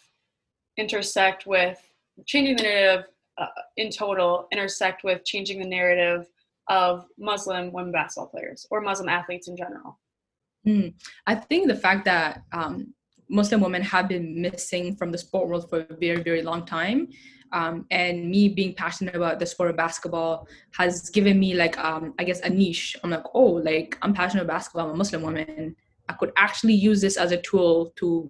intersect 0.77 1.47
with 1.47 1.81
changing 2.27 2.57
the 2.57 2.63
narrative 2.63 3.07
uh, 3.39 3.47
in 3.77 3.91
total 3.91 4.49
intersect 4.53 5.05
with 5.05 5.25
changing 5.25 5.59
the 5.59 5.67
narrative 5.67 6.27
of 6.69 7.07
Muslim 7.19 7.73
women 7.73 7.93
basketball 7.93 8.29
players 8.29 8.67
or 8.71 8.81
Muslim 8.81 9.09
athletes 9.09 9.49
in 9.49 9.57
general? 9.57 9.99
Mm. 10.67 10.95
I 11.27 11.35
think 11.35 11.69
the 11.69 11.77
fact 11.77 12.05
that 12.07 12.43
um, 12.53 12.95
Muslim 13.29 13.61
women 13.61 13.83
have 13.83 14.09
been 14.09 14.41
missing 14.41 14.97
from 14.97 15.11
the 15.11 15.19
sport 15.19 15.49
world 15.49 15.69
for 15.69 15.81
a 15.81 15.97
very, 15.97 16.23
very 16.23 16.43
long 16.43 16.65
time. 16.65 17.09
Um, 17.53 17.87
and 17.91 18.29
me 18.29 18.49
being 18.49 18.75
passionate 18.75 19.15
about 19.15 19.39
the 19.39 19.47
sport 19.47 19.71
of 19.71 19.77
basketball 19.77 20.49
has 20.73 21.11
given 21.11 21.39
me 21.39 21.55
like 21.55 21.79
um, 21.79 22.13
I 22.19 22.25
guess 22.25 22.41
a 22.41 22.51
niche. 22.51 22.97
I'm 23.03 23.11
like, 23.11 23.25
oh, 23.35 23.45
like 23.45 23.97
I'm 24.03 24.13
passionate 24.13 24.43
about 24.43 24.55
basketball. 24.55 24.87
I'm 24.89 24.95
a 24.95 24.97
Muslim 24.97 25.23
woman. 25.23 25.77
I 26.09 26.13
could 26.15 26.33
actually 26.37 26.75
use 26.75 27.01
this 27.01 27.17
as 27.17 27.33
a 27.33 27.41
tool 27.41 27.93
to 27.97 28.29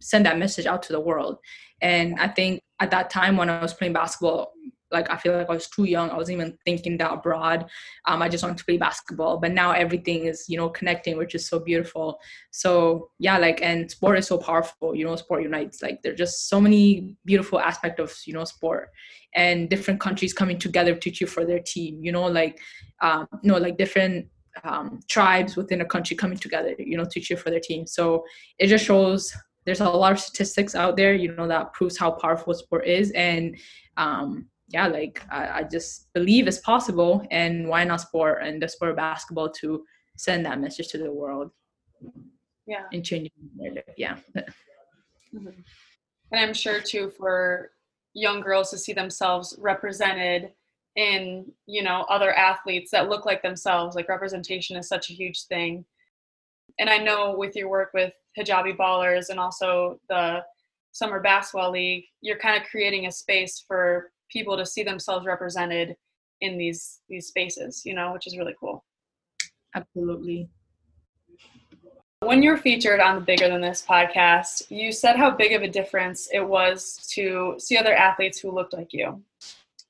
send 0.00 0.24
that 0.26 0.38
message 0.38 0.66
out 0.66 0.82
to 0.84 0.92
the 0.92 1.00
world. 1.00 1.38
And 1.80 2.18
I 2.18 2.28
think 2.28 2.62
at 2.80 2.90
that 2.90 3.10
time 3.10 3.36
when 3.36 3.50
I 3.50 3.60
was 3.60 3.74
playing 3.74 3.92
basketball, 3.92 4.53
like 4.94 5.10
I 5.10 5.18
feel 5.18 5.36
like 5.36 5.50
I 5.50 5.52
was 5.52 5.68
too 5.68 5.84
young. 5.84 6.08
I 6.08 6.16
wasn't 6.16 6.40
even 6.40 6.56
thinking 6.64 6.96
that 6.98 7.22
broad. 7.22 7.66
Um, 8.06 8.22
I 8.22 8.28
just 8.28 8.42
wanted 8.42 8.58
to 8.58 8.64
play 8.64 8.78
basketball. 8.78 9.38
But 9.38 9.52
now 9.52 9.72
everything 9.72 10.24
is, 10.24 10.46
you 10.48 10.56
know, 10.56 10.70
connecting, 10.70 11.18
which 11.18 11.34
is 11.34 11.46
so 11.46 11.58
beautiful. 11.58 12.18
So 12.50 13.10
yeah, 13.18 13.36
like 13.36 13.60
and 13.60 13.90
sport 13.90 14.18
is 14.18 14.26
so 14.26 14.38
powerful. 14.38 14.94
You 14.94 15.04
know, 15.04 15.16
sport 15.16 15.42
unites. 15.42 15.82
Like 15.82 16.00
there's 16.02 16.18
just 16.18 16.48
so 16.48 16.60
many 16.60 17.16
beautiful 17.26 17.60
aspects 17.60 18.00
of 18.00 18.16
you 18.26 18.32
know 18.32 18.44
sport, 18.44 18.90
and 19.34 19.68
different 19.68 20.00
countries 20.00 20.32
coming 20.32 20.58
together 20.58 20.94
to 20.94 21.10
cheer 21.10 21.28
for 21.28 21.44
their 21.44 21.60
team. 21.60 21.98
You 22.02 22.12
know, 22.12 22.26
like 22.26 22.58
um, 23.02 23.26
you 23.42 23.50
know, 23.52 23.58
like 23.58 23.76
different 23.76 24.28
um, 24.62 25.00
tribes 25.10 25.56
within 25.56 25.80
a 25.80 25.84
country 25.84 26.16
coming 26.16 26.38
together. 26.38 26.74
You 26.78 26.96
know, 26.96 27.04
to 27.04 27.20
cheer 27.20 27.36
for 27.36 27.50
their 27.50 27.60
team. 27.60 27.86
So 27.86 28.24
it 28.58 28.68
just 28.68 28.84
shows 28.84 29.34
there's 29.64 29.80
a 29.80 29.88
lot 29.88 30.12
of 30.12 30.20
statistics 30.20 30.74
out 30.74 30.96
there, 30.96 31.14
you 31.14 31.34
know, 31.34 31.48
that 31.48 31.72
proves 31.72 31.96
how 31.96 32.10
powerful 32.10 32.54
sport 32.54 32.86
is. 32.86 33.10
And 33.12 33.56
um, 33.96 34.46
yeah, 34.68 34.86
like 34.86 35.22
I, 35.30 35.60
I, 35.60 35.62
just 35.64 36.12
believe 36.14 36.48
it's 36.48 36.58
possible, 36.58 37.26
and 37.30 37.68
why 37.68 37.84
not 37.84 38.00
sport 38.00 38.42
and 38.42 38.62
the 38.62 38.68
sport 38.68 38.90
of 38.90 38.96
basketball 38.96 39.50
to 39.60 39.84
send 40.16 40.46
that 40.46 40.60
message 40.60 40.88
to 40.88 40.98
the 40.98 41.12
world. 41.12 41.50
Yeah, 42.66 42.84
and 42.92 43.04
change 43.04 43.30
narrative. 43.56 43.84
Yeah. 43.96 44.16
Mm-hmm. 45.34 45.48
And 46.32 46.40
I'm 46.40 46.54
sure 46.54 46.80
too 46.80 47.10
for 47.10 47.70
young 48.14 48.40
girls 48.40 48.70
to 48.70 48.78
see 48.78 48.92
themselves 48.92 49.56
represented 49.58 50.52
in 50.96 51.44
you 51.66 51.82
know 51.82 52.06
other 52.08 52.32
athletes 52.32 52.90
that 52.92 53.08
look 53.08 53.26
like 53.26 53.42
themselves 53.42 53.96
like 53.96 54.08
representation 54.08 54.76
is 54.76 54.88
such 54.88 55.10
a 55.10 55.12
huge 55.12 55.42
thing 55.46 55.84
and 56.78 56.88
i 56.88 56.96
know 56.96 57.34
with 57.36 57.56
your 57.56 57.68
work 57.68 57.90
with 57.92 58.12
hijabi 58.38 58.76
ballers 58.76 59.28
and 59.28 59.40
also 59.40 59.98
the 60.08 60.40
summer 60.92 61.18
basketball 61.18 61.72
league 61.72 62.04
you're 62.20 62.38
kind 62.38 62.56
of 62.56 62.68
creating 62.68 63.06
a 63.06 63.12
space 63.12 63.64
for 63.66 64.12
people 64.30 64.56
to 64.56 64.66
see 64.66 64.82
themselves 64.82 65.26
represented 65.26 65.96
in 66.40 66.58
these 66.58 67.00
these 67.08 67.28
spaces 67.28 67.82
you 67.84 67.94
know 67.94 68.12
which 68.12 68.26
is 68.26 68.36
really 68.36 68.54
cool. 68.58 68.84
Absolutely. 69.74 70.48
When 72.20 72.42
you're 72.42 72.56
featured 72.56 73.00
on 73.00 73.16
the 73.16 73.20
bigger 73.20 73.48
than 73.48 73.60
this 73.60 73.84
podcast 73.88 74.70
you 74.70 74.92
said 74.92 75.16
how 75.16 75.30
big 75.30 75.52
of 75.52 75.62
a 75.62 75.68
difference 75.68 76.28
it 76.32 76.46
was 76.46 77.06
to 77.12 77.54
see 77.58 77.76
other 77.76 77.94
athletes 77.94 78.38
who 78.38 78.50
looked 78.50 78.72
like 78.72 78.92
you. 78.92 79.22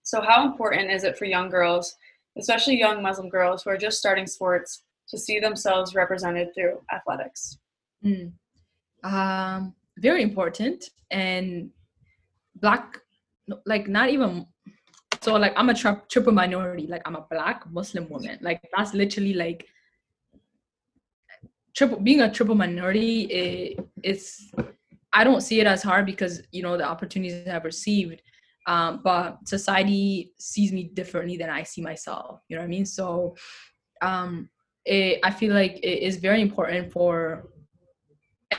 So 0.02 0.20
how 0.20 0.46
important 0.46 0.90
is 0.90 1.04
it 1.04 1.16
for 1.16 1.24
young 1.24 1.48
girls 1.48 1.96
especially 2.36 2.76
young 2.78 3.00
muslim 3.02 3.28
girls 3.28 3.62
who 3.62 3.70
are 3.70 3.76
just 3.76 3.98
starting 3.98 4.26
sports 4.26 4.82
to 5.08 5.18
see 5.18 5.38
themselves 5.38 5.94
represented 5.94 6.54
through 6.54 6.80
athletics? 6.92 7.58
Mm. 8.04 8.32
um, 9.02 9.74
very 9.98 10.22
important. 10.22 10.90
And 11.10 11.70
black 12.56 12.98
like 13.66 13.88
not 13.88 14.10
even 14.10 14.46
so 15.22 15.36
like 15.36 15.52
i'm 15.56 15.70
a 15.70 15.74
tri- 15.74 16.00
triple 16.08 16.32
minority 16.32 16.86
like 16.86 17.02
i'm 17.06 17.16
a 17.16 17.26
black 17.30 17.64
muslim 17.70 18.08
woman. 18.08 18.38
Like 18.40 18.60
that's 18.76 18.94
literally 18.94 19.34
like 19.34 19.66
triple 21.74 21.98
being 22.00 22.20
a 22.20 22.30
triple 22.30 22.54
minority 22.54 23.22
it, 23.24 23.88
it's 24.02 24.50
i 25.12 25.24
don't 25.24 25.40
see 25.40 25.60
it 25.60 25.66
as 25.66 25.82
hard 25.82 26.06
because 26.06 26.42
you 26.52 26.62
know 26.62 26.76
the 26.76 26.84
opportunities 26.84 27.48
i've 27.48 27.64
received 27.64 28.22
um, 28.66 29.02
but 29.04 29.46
society 29.46 30.32
sees 30.38 30.72
me 30.72 30.84
differently 30.94 31.36
than 31.36 31.50
i 31.50 31.62
see 31.62 31.82
myself 31.82 32.40
you 32.48 32.56
know 32.56 32.62
what 32.62 32.66
i 32.66 32.70
mean? 32.70 32.86
So 32.86 33.36
um, 34.00 34.48
it, 34.84 35.20
i 35.22 35.30
feel 35.30 35.52
like 35.54 35.76
it 35.82 36.02
is 36.02 36.16
very 36.16 36.40
important 36.40 36.92
for 36.92 37.48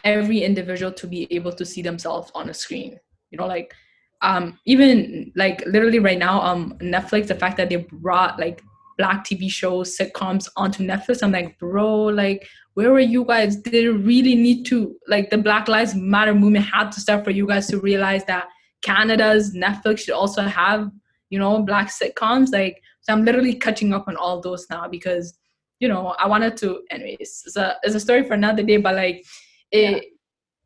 every 0.03 0.43
individual 0.43 0.91
to 0.91 1.07
be 1.07 1.27
able 1.31 1.53
to 1.53 1.65
see 1.65 1.81
themselves 1.81 2.31
on 2.35 2.49
a 2.49 2.53
screen 2.53 2.99
you 3.31 3.37
know 3.37 3.47
like 3.47 3.73
um 4.21 4.57
even 4.65 5.31
like 5.35 5.63
literally 5.65 5.99
right 5.99 6.17
now 6.17 6.41
um 6.41 6.77
netflix 6.79 7.27
the 7.27 7.35
fact 7.35 7.57
that 7.57 7.69
they 7.69 7.75
brought 7.75 8.39
like 8.39 8.63
black 8.97 9.25
tv 9.25 9.49
shows 9.49 9.97
sitcoms 9.97 10.47
onto 10.55 10.85
netflix 10.85 11.21
i'm 11.21 11.31
like 11.31 11.57
bro 11.59 12.03
like 12.03 12.47
where 12.75 12.91
were 12.91 12.99
you 12.99 13.25
guys 13.25 13.55
did 13.57 13.73
it 13.73 13.91
really 13.91 14.35
need 14.35 14.65
to 14.65 14.95
like 15.07 15.29
the 15.29 15.37
black 15.37 15.67
lives 15.67 15.95
matter 15.95 16.33
movement 16.33 16.65
had 16.65 16.91
to 16.91 16.99
start 16.99 17.23
for 17.23 17.31
you 17.31 17.47
guys 17.47 17.67
to 17.67 17.79
realize 17.79 18.23
that 18.25 18.47
canada's 18.81 19.53
netflix 19.55 19.99
should 19.99 20.13
also 20.13 20.41
have 20.41 20.89
you 21.29 21.39
know 21.39 21.61
black 21.61 21.89
sitcoms 21.89 22.51
like 22.53 22.81
so 23.01 23.11
i'm 23.11 23.25
literally 23.25 23.53
catching 23.53 23.93
up 23.93 24.07
on 24.07 24.15
all 24.15 24.39
those 24.39 24.65
now 24.69 24.87
because 24.87 25.37
you 25.79 25.87
know 25.87 26.15
i 26.19 26.27
wanted 26.27 26.55
to 26.55 26.81
anyways 26.91 27.43
it's 27.45 27.57
a, 27.57 27.75
it's 27.83 27.95
a 27.95 27.99
story 27.99 28.23
for 28.23 28.33
another 28.33 28.63
day 28.63 28.77
but 28.77 28.95
like 28.95 29.25
it 29.71 29.91
yeah. 29.91 29.99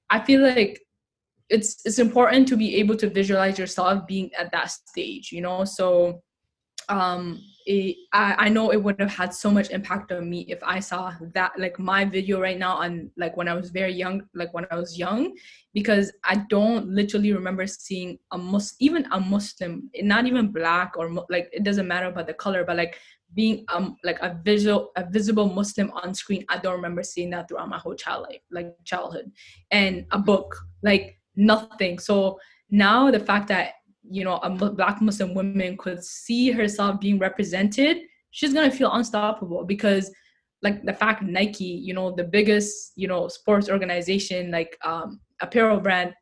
i 0.10 0.20
feel 0.20 0.42
like 0.42 0.80
it's 1.50 1.82
it's 1.86 2.00
important 2.00 2.48
to 2.48 2.56
be 2.56 2.76
able 2.76 2.96
to 2.96 3.10
visualize 3.10 3.58
yourself 3.58 4.06
being 4.08 4.30
at 4.38 4.52
that 4.52 4.70
stage 4.72 5.32
you 5.32 5.42
know? 5.42 5.64
So 5.66 6.22
um 6.90 7.42
it, 7.66 7.98
I, 8.14 8.36
I 8.46 8.50
know 8.50 8.72
it 8.72 8.82
would 8.82 9.00
have 9.00 9.12
had 9.12 9.32
so 9.32 9.52
much 9.52 9.70
impact 9.70 10.12
on 10.12 10.28
me 10.28 10.46
if 10.50 10.60
i 10.64 10.80
saw 10.80 11.14
that 11.36 11.52
like 11.58 11.78
my 11.78 12.04
video 12.04 12.42
right 12.42 12.58
now 12.58 12.78
on 12.78 13.12
like 13.16 13.38
when 13.38 13.48
i 13.48 13.54
was 13.54 13.70
very 13.70 13.94
young 13.94 14.24
like 14.34 14.52
when 14.56 14.66
i 14.72 14.76
was 14.76 14.98
young 14.98 15.36
because 15.74 16.12
i 16.24 16.36
don't 16.50 16.88
literally 16.88 17.32
remember 17.32 17.68
seeing 17.68 18.18
a 18.32 18.38
mus 18.38 18.76
even 18.80 19.06
a 19.12 19.20
muslim 19.20 19.90
not 20.02 20.26
even 20.26 20.52
black 20.52 20.94
or 20.98 21.12
like 21.30 21.48
it 21.54 21.64
doesn't 21.64 21.88
matter 21.88 22.08
about 22.08 22.26
the 22.26 22.34
color 22.34 22.64
but 22.64 22.76
like 22.76 22.98
being 23.36 23.64
um 23.72 23.96
like 24.04 24.20
a 24.22 24.40
visual 24.44 24.92
a 24.96 25.08
visible 25.08 25.48
muslim 25.48 25.92
on 25.92 26.14
screen 26.16 26.44
i 26.50 26.58
don't 26.58 26.74
remember 26.74 27.04
seeing 27.04 27.30
that 27.30 27.48
throughout 27.48 27.70
my 27.70 27.78
whole 27.78 27.94
child 27.94 28.24
life 28.24 28.42
like 28.52 28.74
childhood. 28.84 29.32
And 29.70 30.06
a 30.12 30.18
book 30.18 30.58
like 30.82 31.19
nothing. 31.40 31.98
So 31.98 32.40
now 32.70 33.10
the 33.10 33.20
fact 33.20 33.48
that 33.48 33.74
you 34.10 34.24
know 34.24 34.38
a 34.38 34.50
black 34.50 35.02
Muslim 35.02 35.34
woman 35.34 35.78
could 35.78 36.04
see 36.04 36.52
herself 36.52 37.00
being 37.00 37.18
represented, 37.18 37.98
she's 38.32 38.54
gonna 38.54 38.72
feel 38.72 38.92
unstoppable 38.92 39.64
because 39.66 40.12
like 40.62 40.84
the 40.84 40.94
fact 40.94 41.24
Nike, 41.24 41.64
you 41.64 41.94
know, 41.94 42.12
the 42.12 42.24
biggest 42.24 42.92
you 42.96 43.08
know 43.08 43.28
sports 43.28 43.70
organization 43.70 44.52
like 44.52 44.78
um, 44.84 45.20
apparel 45.42 45.80
brand, 45.80 46.14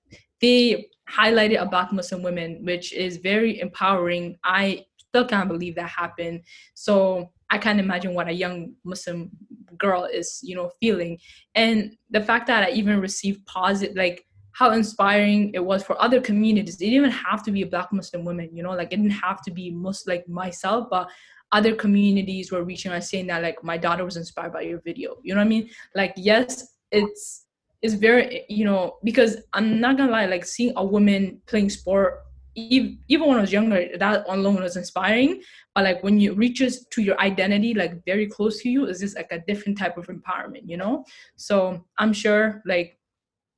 they 0.42 0.88
highlighted 1.10 1.62
a 1.62 1.66
black 1.66 1.92
Muslim 1.92 2.22
woman, 2.22 2.64
which 2.64 2.94
is 2.94 3.18
very 3.18 3.60
empowering. 3.60 4.38
I 4.44 4.86
still 4.98 5.26
can't 5.26 5.48
believe 5.50 5.76
that 5.76 5.90
happened. 5.90 6.42
So 6.74 7.32
I 7.50 7.58
can't 7.58 7.80
imagine 7.80 8.14
what 8.14 8.28
a 8.28 8.34
young 8.34 8.74
Muslim 8.84 9.32
girl 9.78 10.04
is, 10.06 10.40
you 10.44 10.56
know, 10.56 10.70
feeling. 10.82 11.18
And 11.56 11.96
the 12.10 12.22
fact 12.22 12.48
that 12.48 12.64
I 12.64 12.72
even 12.72 13.00
received 13.00 13.46
positive, 13.46 13.96
like 13.96 14.26
how 14.58 14.72
inspiring 14.72 15.52
it 15.54 15.64
was 15.64 15.84
for 15.84 16.02
other 16.02 16.20
communities. 16.20 16.76
It 16.76 16.86
didn't 16.86 16.96
even 16.96 17.12
have 17.12 17.44
to 17.44 17.52
be 17.52 17.62
a 17.62 17.68
Black 17.68 17.94
Muslim 17.94 18.26
woman, 18.26 18.50
you 18.52 18.64
know, 18.64 18.72
like 18.72 18.92
it 18.92 18.96
didn't 18.96 19.12
have 19.12 19.44
to 19.44 19.52
be 19.52 19.70
most 19.70 20.08
like 20.08 20.28
myself, 20.28 20.88
but 20.90 21.10
other 21.52 21.76
communities 21.76 22.52
were 22.52 22.64
reaching 22.64 22.92
out 22.92 23.04
saying 23.04 23.28
that 23.28 23.44
like 23.44 23.64
my 23.64 23.78
daughter 23.78 24.04
was 24.04 24.18
inspired 24.18 24.54
by 24.54 24.62
your 24.62 24.80
video. 24.80 25.18
You 25.22 25.36
know 25.36 25.42
what 25.42 25.46
I 25.46 25.50
mean? 25.50 25.70
Like 25.94 26.14
yes, 26.18 26.76
it's 26.92 27.46
it's 27.84 27.94
very 27.94 28.46
you 28.50 28.66
know 28.66 28.98
because 29.04 29.38
I'm 29.54 29.80
not 29.80 29.96
gonna 29.96 30.12
lie, 30.12 30.26
like 30.26 30.44
seeing 30.44 30.74
a 30.76 30.84
woman 30.84 31.40
playing 31.46 31.70
sport 31.70 32.24
even 32.56 33.28
when 33.28 33.38
I 33.38 33.42
was 33.42 33.54
younger, 33.54 33.88
that 34.00 34.26
alone 34.28 34.64
was 34.64 34.78
inspiring. 34.78 35.44
But 35.76 35.84
like 35.84 36.04
when 36.04 36.20
you 36.20 36.34
reaches 36.34 36.88
to 36.88 37.04
your 37.04 37.20
identity, 37.22 37.76
like 37.76 38.04
very 38.06 38.26
close 38.26 38.64
to 38.64 38.70
you, 38.70 38.88
is 38.88 39.02
just 39.02 39.16
like 39.16 39.32
a 39.32 39.44
different 39.48 39.78
type 39.78 40.00
of 40.00 40.08
empowerment, 40.08 40.64
you 40.66 40.78
know. 40.78 41.06
So 41.36 41.86
I'm 42.00 42.12
sure 42.12 42.64
like 42.66 42.98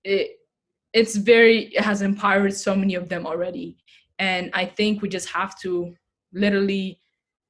it, 0.03 0.32
it's 0.93 1.15
very 1.15 1.65
it 1.75 1.81
has 1.81 2.01
empowered 2.01 2.53
so 2.53 2.75
many 2.75 2.96
of 2.96 3.10
them 3.10 3.25
already, 3.25 3.77
and 4.17 4.50
I 4.53 4.65
think 4.65 5.01
we 5.01 5.10
just 5.10 5.29
have 5.29 5.60
to 5.62 5.93
literally 6.34 7.00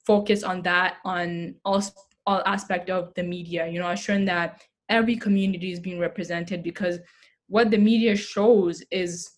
focus 0.05 0.43
on 0.43 0.61
that 0.63 0.97
on 1.05 1.55
all 1.65 1.81
all 2.25 2.41
aspect 2.45 2.89
of 2.89 3.13
the 3.15 3.23
media. 3.23 3.67
You 3.67 3.79
know, 3.79 3.89
ensuring 3.89 4.25
that 4.25 4.61
every 4.89 5.15
community 5.15 5.71
is 5.71 5.79
being 5.79 5.99
represented 5.99 6.63
because 6.63 6.99
what 7.47 7.71
the 7.71 7.77
media 7.77 8.15
shows 8.15 8.83
is 8.91 9.29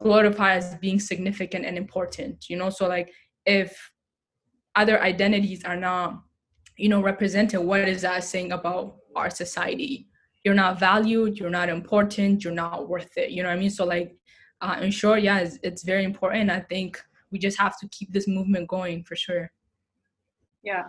glorified 0.00 0.58
as 0.58 0.74
being 0.76 1.00
significant 1.00 1.64
and 1.64 1.78
important 1.78 2.48
you 2.48 2.56
know 2.56 2.68
so 2.68 2.86
like 2.86 3.12
if 3.46 3.92
other 4.74 5.00
identities 5.00 5.64
are 5.64 5.76
not 5.76 6.20
you 6.76 6.88
know 6.88 7.02
represented 7.02 7.60
what 7.60 7.80
is 7.80 8.02
that 8.02 8.22
saying 8.22 8.52
about 8.52 8.96
our 9.14 9.30
society 9.30 10.08
you're 10.46 10.54
not 10.54 10.78
valued 10.78 11.36
you're 11.40 11.50
not 11.50 11.68
important 11.68 12.44
you're 12.44 12.60
not 12.66 12.88
worth 12.88 13.18
it 13.18 13.30
you 13.32 13.42
know 13.42 13.48
what 13.48 13.56
i 13.56 13.58
mean? 13.58 13.68
So 13.78 13.84
like 13.84 14.14
uh, 14.60 14.76
in 14.80 14.92
short 14.92 15.20
yeah 15.20 15.40
it's, 15.40 15.58
it's 15.64 15.82
very 15.82 16.04
important. 16.04 16.50
I 16.50 16.60
think 16.60 17.02
we 17.32 17.40
just 17.40 17.58
have 17.58 17.76
to 17.80 17.88
keep 17.88 18.12
this 18.12 18.28
movement 18.28 18.68
going 18.68 19.02
for 19.02 19.16
sure. 19.16 19.50
Yeah. 20.62 20.84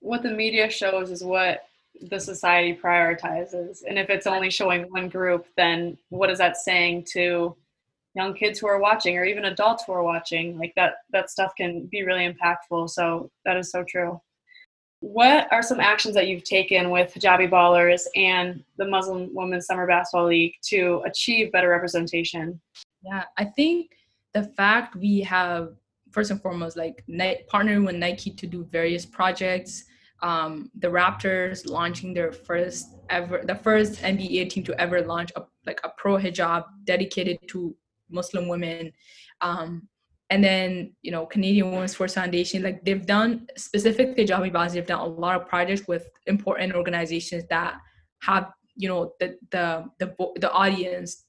What 0.00 0.22
the 0.22 0.30
media 0.30 0.70
shows 0.70 1.10
is 1.10 1.22
what 1.22 1.64
the 2.10 2.18
society 2.18 2.72
prioritizes. 2.82 3.82
And 3.86 3.98
if 3.98 4.08
it's 4.08 4.26
only 4.26 4.50
showing 4.50 4.84
one 4.84 5.10
group 5.10 5.44
then 5.54 5.98
what 6.08 6.30
is 6.30 6.38
that 6.38 6.56
saying 6.56 7.04
to 7.12 7.54
young 8.14 8.32
kids 8.32 8.58
who 8.58 8.68
are 8.68 8.80
watching 8.80 9.18
or 9.18 9.26
even 9.26 9.44
adults 9.44 9.84
who 9.84 9.92
are 9.92 10.02
watching? 10.02 10.58
Like 10.58 10.72
that 10.76 10.94
that 11.10 11.28
stuff 11.28 11.52
can 11.58 11.88
be 11.92 12.04
really 12.04 12.26
impactful. 12.32 12.88
So 12.88 13.30
that 13.44 13.58
is 13.58 13.70
so 13.70 13.84
true 13.86 14.18
what 15.04 15.52
are 15.52 15.62
some 15.62 15.80
actions 15.80 16.14
that 16.14 16.28
you've 16.28 16.44
taken 16.44 16.90
with 16.90 17.12
hijabi 17.14 17.48
ballers 17.48 18.02
and 18.16 18.64
the 18.78 18.86
muslim 18.86 19.28
women's 19.34 19.66
summer 19.66 19.86
basketball 19.86 20.26
league 20.26 20.54
to 20.62 21.02
achieve 21.06 21.52
better 21.52 21.68
representation 21.68 22.58
yeah 23.04 23.24
i 23.36 23.44
think 23.44 23.90
the 24.32 24.44
fact 24.56 24.96
we 24.96 25.20
have 25.20 25.74
first 26.10 26.30
and 26.30 26.40
foremost 26.40 26.76
like 26.76 27.04
partnering 27.52 27.84
with 27.84 27.96
nike 27.96 28.30
to 28.30 28.46
do 28.46 28.64
various 28.64 29.04
projects 29.04 29.84
um, 30.22 30.70
the 30.78 30.88
raptors 30.88 31.68
launching 31.68 32.14
their 32.14 32.32
first 32.32 32.94
ever 33.10 33.42
the 33.44 33.54
first 33.54 34.00
nba 34.00 34.48
team 34.48 34.64
to 34.64 34.80
ever 34.80 35.02
launch 35.02 35.30
a 35.36 35.42
like 35.66 35.80
a 35.84 35.90
pro 35.98 36.16
hijab 36.16 36.64
dedicated 36.84 37.38
to 37.48 37.76
Muslim 38.10 38.48
women. 38.48 38.92
Um, 39.40 39.88
and 40.30 40.42
then, 40.42 40.94
you 41.02 41.10
know, 41.10 41.26
Canadian 41.26 41.70
Women's 41.70 41.92
Sports 41.92 42.14
Foundation, 42.14 42.62
like 42.62 42.84
they've 42.84 43.04
done 43.04 43.46
specifically 43.56 44.24
Hijabi 44.24 44.52
Ballers, 44.52 44.72
they've 44.72 44.86
done 44.86 45.00
a 45.00 45.06
lot 45.06 45.40
of 45.40 45.46
projects 45.48 45.86
with 45.86 46.08
important 46.26 46.74
organizations 46.74 47.44
that 47.50 47.74
have, 48.22 48.50
you 48.74 48.88
know, 48.88 49.12
the 49.20 49.36
the 49.50 49.84
the, 49.98 50.14
the 50.36 50.50
audience 50.50 51.24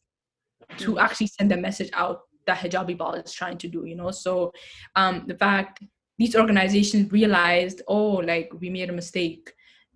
to 0.78 0.92
mm-hmm. 0.92 1.00
actually 1.00 1.28
send 1.28 1.52
the 1.52 1.58
message 1.58 1.90
out 1.94 2.22
that 2.48 2.58
hijabi 2.58 2.98
ballers 2.98 3.34
trying 3.34 3.58
to 3.58 3.68
do 3.68 3.86
you 3.86 3.96
know? 3.96 4.12
So 4.12 4.52
um 4.96 5.25
the 5.28 5.36
fact 5.36 5.84
these 6.18 6.36
organizations 6.36 7.12
realized 7.12 7.82
oh 7.88 8.22
like 8.32 8.52
we 8.60 8.70
made 8.70 8.90
a 8.90 8.94
mistake. 8.94 9.52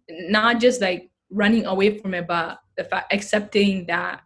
Not 0.09 0.59
just 0.59 0.81
like 0.81 1.09
running 1.29 1.65
away 1.65 1.97
from 1.99 2.13
it 2.13 2.27
but 2.27 2.59
the 2.75 2.83
fact 2.83 3.13
accepting 3.13 3.85
that 3.85 4.21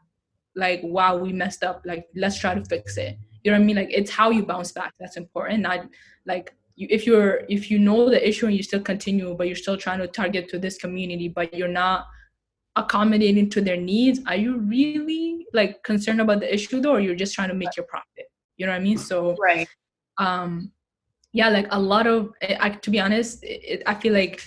like 0.55 0.81
wow 0.83 1.17
we 1.17 1.33
messed 1.33 1.63
up 1.63 1.81
like 1.85 2.05
let's 2.15 2.39
try 2.39 2.55
to 2.55 2.63
fix 2.65 2.97
it 2.97 3.17
you 3.43 3.51
know 3.51 3.57
what 3.57 3.63
i 3.63 3.65
mean? 3.65 3.75
Like 3.75 3.89
it's 3.91 4.11
how 4.11 4.29
you 4.29 4.45
bounce 4.45 4.71
back 4.71 4.93
that's 4.99 5.17
important 5.17 5.61
not 5.61 5.87
like 6.25 6.53
you, 6.75 6.87
if 6.89 7.05
you're 7.05 7.41
if 7.49 7.69
you 7.69 7.79
know 7.79 8.09
the 8.09 8.27
issue 8.27 8.47
and 8.47 8.55
you 8.55 8.63
still 8.63 8.81
continue 8.81 9.35
but 9.35 9.47
you're 9.47 9.55
still 9.55 9.77
trying 9.77 9.99
to 9.99 10.07
target 10.07 10.49
to 10.49 10.59
this 10.59 10.77
community 10.77 11.27
but 11.27 11.53
you're 11.53 11.67
not 11.67 12.07
accommodating 12.75 13.49
to 13.49 13.61
their 13.61 13.77
needs 13.77 14.19
are 14.27 14.35
you 14.35 14.57
really 14.57 15.45
like 15.53 15.83
concerned 15.83 16.19
about 16.21 16.39
the 16.39 16.53
issue 16.53 16.79
though 16.79 16.93
or 16.93 16.99
you're 16.99 17.15
just 17.15 17.35
trying 17.35 17.49
to 17.49 17.55
make 17.55 17.75
your 17.77 17.85
profit? 17.85 18.31
You 18.57 18.65
know 18.65 18.71
what 18.71 18.81
i 18.81 18.83
mean? 18.83 18.97
So 18.97 19.35
right. 19.39 19.67
um 20.17 20.71
yeah 21.33 21.49
like 21.49 21.67
a 21.71 21.79
lot 21.79 22.07
of 22.07 22.31
I, 22.41 22.69
to 22.69 22.89
be 22.89 22.99
honest 22.99 23.43
it, 23.43 23.83
i 23.85 23.95
feel 23.95 24.13
like 24.13 24.43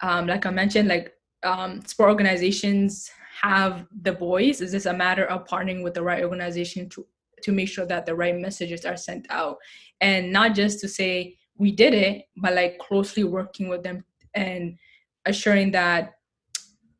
um 0.00 0.26
like 0.26 0.44
i 0.44 0.50
mentioned 0.50 0.88
like 0.88 1.14
um 1.42 1.82
sport 1.86 2.10
organizations 2.10 3.10
have 3.42 3.86
the 4.02 4.12
voice. 4.12 4.60
Is 4.60 4.72
this 4.72 4.86
a 4.86 4.92
matter 4.92 5.26
of 5.26 5.46
partnering 5.46 5.82
with 5.82 5.94
the 5.94 6.02
right 6.02 6.24
organization 6.24 6.88
to 6.90 7.06
to 7.42 7.52
make 7.52 7.68
sure 7.68 7.86
that 7.86 8.06
the 8.06 8.14
right 8.14 8.36
messages 8.36 8.84
are 8.84 8.96
sent 8.96 9.26
out. 9.30 9.56
And 10.00 10.32
not 10.32 10.54
just 10.54 10.80
to 10.80 10.88
say 10.88 11.36
we 11.58 11.72
did 11.72 11.94
it 11.94 12.24
but 12.36 12.54
like 12.54 12.78
closely 12.78 13.24
working 13.24 13.68
with 13.68 13.82
them 13.82 14.04
and 14.34 14.76
assuring 15.24 15.70
that 15.72 16.12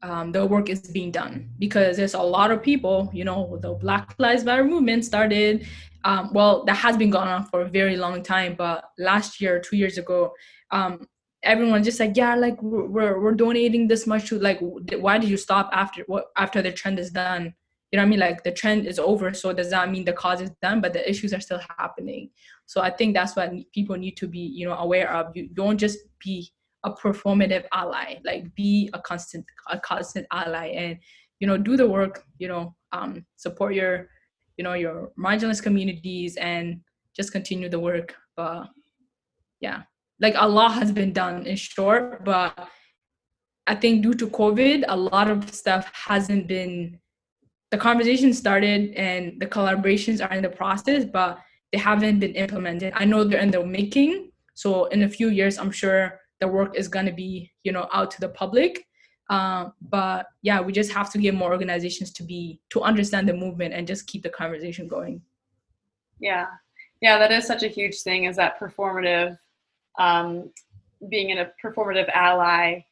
um, 0.02 0.32
the 0.32 0.46
work 0.46 0.68
is 0.68 0.80
being 0.80 1.10
done. 1.10 1.50
Because 1.58 1.96
there's 1.96 2.14
a 2.14 2.22
lot 2.22 2.50
of 2.50 2.62
people 2.62 3.10
you 3.12 3.24
know 3.24 3.58
the 3.60 3.74
black 3.74 4.14
lives 4.18 4.44
matter 4.44 4.64
movement 4.64 5.04
started 5.04 5.66
um, 6.04 6.30
well 6.32 6.64
that 6.64 6.76
has 6.76 6.96
been 6.96 7.10
going 7.10 7.28
on 7.28 7.44
for 7.46 7.62
a 7.62 7.68
very 7.68 7.96
long 7.96 8.22
time 8.22 8.54
but 8.56 8.84
last 8.98 9.40
year 9.40 9.60
two 9.60 9.76
years 9.76 9.98
ago 9.98 10.32
um, 10.70 11.06
everyone 11.42 11.82
just 11.82 12.00
like 12.00 12.16
yeah 12.16 12.34
like 12.34 12.60
we're, 12.62 13.20
we're 13.20 13.34
donating 13.34 13.88
this 13.88 14.06
much 14.06 14.28
to 14.28 14.38
like 14.38 14.58
why 14.60 15.18
did 15.18 15.28
you 15.28 15.36
stop 15.36 15.68
after 15.72 16.02
what 16.06 16.26
after 16.36 16.62
the 16.62 16.72
trend 16.72 16.98
is 16.98 17.10
done 17.10 17.54
you 17.90 17.96
know 17.96 18.02
what 18.02 18.06
i 18.06 18.10
mean? 18.10 18.20
Like 18.20 18.42
the 18.42 18.52
trend 18.52 18.86
is 18.86 18.98
over 18.98 19.32
so 19.32 19.52
does 19.52 19.70
that 19.70 19.90
mean 19.90 20.04
the 20.04 20.12
cause 20.12 20.40
is 20.40 20.50
done 20.60 20.80
but 20.80 20.92
the 20.92 21.08
issues 21.08 21.32
are 21.32 21.40
still 21.40 21.60
happening? 21.78 22.30
So 22.66 22.80
i 22.80 22.90
think 22.90 23.14
that's 23.14 23.36
what 23.36 23.52
people 23.72 23.96
need 23.96 24.16
to 24.18 24.26
be 24.26 24.40
you 24.40 24.66
know 24.66 24.74
aware 24.74 25.12
of. 25.12 25.36
You 25.36 25.48
don't 25.52 25.78
just 25.78 25.98
be 26.24 26.50
a 26.84 26.92
performative 26.92 27.64
ally 27.72 28.16
like 28.24 28.54
be 28.54 28.88
a 28.92 29.00
constant 29.00 29.44
a 29.70 29.78
constant 29.80 30.26
ally 30.30 30.66
and 30.68 30.98
you 31.40 31.46
know 31.46 31.56
do 31.56 31.76
the 31.76 31.86
work 31.86 32.22
you 32.38 32.46
know 32.46 32.76
um 32.92 33.24
support 33.36 33.74
your 33.74 34.08
you 34.56 34.64
know 34.64 34.74
your 34.74 35.10
marginalized 35.18 35.62
communities 35.62 36.36
and 36.36 36.80
just 37.16 37.32
continue 37.32 37.68
the 37.68 37.80
work. 37.80 38.14
But 38.36 38.68
yeah. 39.60 39.82
Like 40.20 40.34
a 40.36 40.48
lot 40.48 40.74
has 40.74 40.92
been 40.92 41.12
done 41.12 41.46
in 41.46 41.56
short 41.56 42.24
but 42.24 42.68
i 43.66 43.74
think 43.74 44.02
due 44.02 44.14
to 44.14 44.26
covid 44.28 44.82
a 44.88 44.96
lot 44.96 45.30
of 45.30 45.52
stuff 45.52 45.92
hasn't 45.92 46.46
been 46.46 46.98
the 47.76 47.82
conversation 47.82 48.32
started 48.32 48.94
and 48.94 49.38
the 49.38 49.46
collaborations 49.46 50.26
are 50.26 50.34
in 50.34 50.42
the 50.42 50.48
process 50.48 51.04
but 51.04 51.38
they 51.72 51.78
haven't 51.78 52.20
been 52.20 52.34
implemented. 52.34 52.90
I 52.96 53.04
know 53.04 53.22
they're 53.22 53.40
in 53.40 53.50
the 53.50 53.62
making. 53.66 54.30
So 54.54 54.86
in 54.86 55.02
a 55.02 55.08
few 55.08 55.28
years 55.28 55.58
i'm 55.58 55.70
sure 55.70 56.18
the 56.40 56.48
work 56.48 56.74
is 56.74 56.88
going 56.88 57.04
to 57.04 57.12
be 57.12 57.52
you 57.64 57.72
know 57.72 57.86
out 57.92 58.10
to 58.12 58.20
the 58.20 58.30
public. 58.30 58.86
Uh, 59.28 59.70
but 59.96 60.26
yeah 60.40 60.58
we 60.58 60.72
just 60.72 60.90
have 60.90 61.12
to 61.12 61.18
get 61.18 61.34
more 61.34 61.52
organizations 61.52 62.10
to 62.12 62.22
be 62.22 62.60
to 62.70 62.80
understand 62.80 63.28
the 63.28 63.34
movement 63.34 63.74
and 63.74 63.86
just 63.86 64.06
keep 64.06 64.22
the 64.22 64.30
conversation 64.30 64.88
going. 64.88 65.20
Yeah. 66.18 66.46
Yeah 67.02 67.18
that 67.18 67.30
is 67.30 67.46
such 67.46 67.62
a 67.62 67.68
huge 67.78 67.96
thing 68.00 68.24
is 68.24 68.36
that 68.36 68.58
performative 68.58 69.36
um, 69.98 70.50
being 71.10 71.28
in 71.28 71.38
a 71.44 71.50
performative 71.62 72.08
ally. 72.14 72.84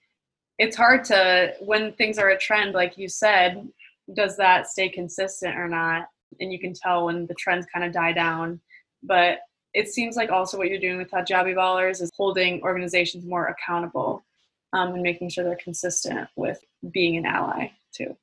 It's 0.59 0.77
hard 0.77 1.05
to 1.05 1.55
when 1.61 1.95
things 1.95 2.19
are 2.19 2.31
a 2.31 2.39
trend 2.39 2.75
like 2.75 2.99
you 2.99 3.09
said 3.09 3.67
does 4.13 4.37
that 4.37 4.69
stay 4.69 4.89
consistent 4.89 5.57
or 5.57 5.69
not? 5.69 6.09
And 6.41 6.53
you 6.53 6.59
can 6.59 6.75
tell 6.75 7.07
when 7.07 7.27
the 7.27 7.35
trends 7.35 7.67
kind 7.73 7.85
of 7.85 7.93
die 7.93 8.13
down. 8.13 8.61
But 9.03 9.39
it 9.73 9.89
seems 9.89 10.17
like 10.17 10.31
also 10.31 10.57
what 10.57 10.69
you're 10.69 10.79
doing 10.79 10.99
with 10.99 11.11
hijabi 11.11 11.55
ballers 11.55 12.01
is 12.01 12.11
holding 12.17 12.63
organizations 12.63 13.25
more 13.25 13.47
accountable 13.47 14.25
um, 14.73 14.95
and 14.95 15.03
making 15.03 15.29
sure 15.29 15.45
they're 15.45 15.57
consistent 15.57 16.29
with 16.37 16.63
being 16.91 17.17
an 17.17 17.27
ally 17.27 17.71
too. 17.93 18.17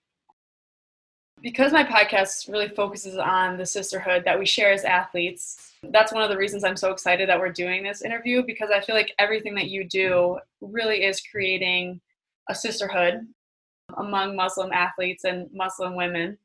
Because 1.41 1.71
my 1.71 1.83
podcast 1.83 2.51
really 2.51 2.69
focuses 2.69 3.17
on 3.17 3.57
the 3.57 3.65
sisterhood 3.65 4.23
that 4.25 4.37
we 4.37 4.45
share 4.45 4.71
as 4.71 4.83
athletes, 4.83 5.73
that's 5.89 6.13
one 6.13 6.21
of 6.21 6.29
the 6.29 6.37
reasons 6.37 6.63
I'm 6.63 6.77
so 6.77 6.91
excited 6.91 7.27
that 7.29 7.39
we're 7.39 7.51
doing 7.51 7.83
this 7.83 8.03
interview 8.03 8.43
because 8.45 8.69
I 8.69 8.79
feel 8.79 8.95
like 8.95 9.13
everything 9.17 9.55
that 9.55 9.67
you 9.67 9.83
do 9.83 10.37
really 10.61 11.03
is 11.03 11.21
creating 11.31 11.99
a 12.47 12.53
sisterhood 12.53 13.27
among 13.97 14.35
Muslim 14.35 14.71
athletes 14.71 15.23
and 15.23 15.47
Muslim 15.53 15.95
women. 15.95 16.37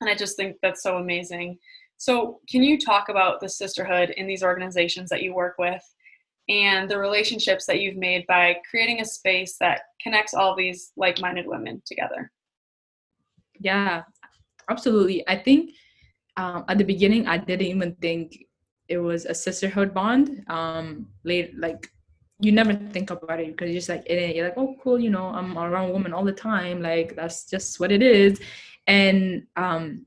And 0.00 0.10
I 0.10 0.14
just 0.14 0.36
think 0.36 0.56
that's 0.62 0.82
so 0.82 0.96
amazing. 0.96 1.58
So, 1.98 2.40
can 2.48 2.62
you 2.62 2.78
talk 2.78 3.10
about 3.10 3.40
the 3.40 3.48
sisterhood 3.48 4.10
in 4.10 4.26
these 4.26 4.42
organizations 4.42 5.10
that 5.10 5.22
you 5.22 5.34
work 5.34 5.56
with 5.58 5.82
and 6.48 6.90
the 6.90 6.98
relationships 6.98 7.66
that 7.66 7.80
you've 7.80 7.96
made 7.96 8.26
by 8.26 8.56
creating 8.70 9.00
a 9.00 9.04
space 9.04 9.56
that 9.60 9.82
connects 10.02 10.32
all 10.32 10.56
these 10.56 10.92
like 10.96 11.20
minded 11.20 11.46
women 11.46 11.82
together? 11.84 12.32
Yeah, 13.60 14.04
absolutely. 14.70 15.28
I 15.28 15.36
think 15.36 15.72
um, 16.36 16.64
at 16.68 16.78
the 16.78 16.84
beginning, 16.84 17.26
I 17.26 17.36
didn't 17.36 17.66
even 17.66 17.94
think 17.96 18.46
it 18.88 18.98
was 18.98 19.26
a 19.26 19.34
sisterhood 19.34 19.92
bond. 19.92 20.42
Um, 20.48 21.06
late, 21.24 21.56
like 21.58 21.88
you 22.40 22.52
never 22.52 22.74
think 22.74 23.10
about 23.10 23.40
it 23.40 23.48
because 23.48 23.70
you're 23.70 23.78
just 23.78 23.88
like 23.88 24.04
it, 24.06 24.34
you're 24.34 24.46
like, 24.46 24.56
oh, 24.56 24.76
cool, 24.82 24.98
you 24.98 25.10
know, 25.10 25.26
I'm 25.26 25.56
around 25.58 25.92
women 25.92 26.12
all 26.12 26.24
the 26.24 26.32
time. 26.32 26.82
Like 26.82 27.14
that's 27.16 27.44
just 27.44 27.78
what 27.80 27.92
it 27.92 28.02
is. 28.02 28.40
And 28.86 29.46
um, 29.56 30.06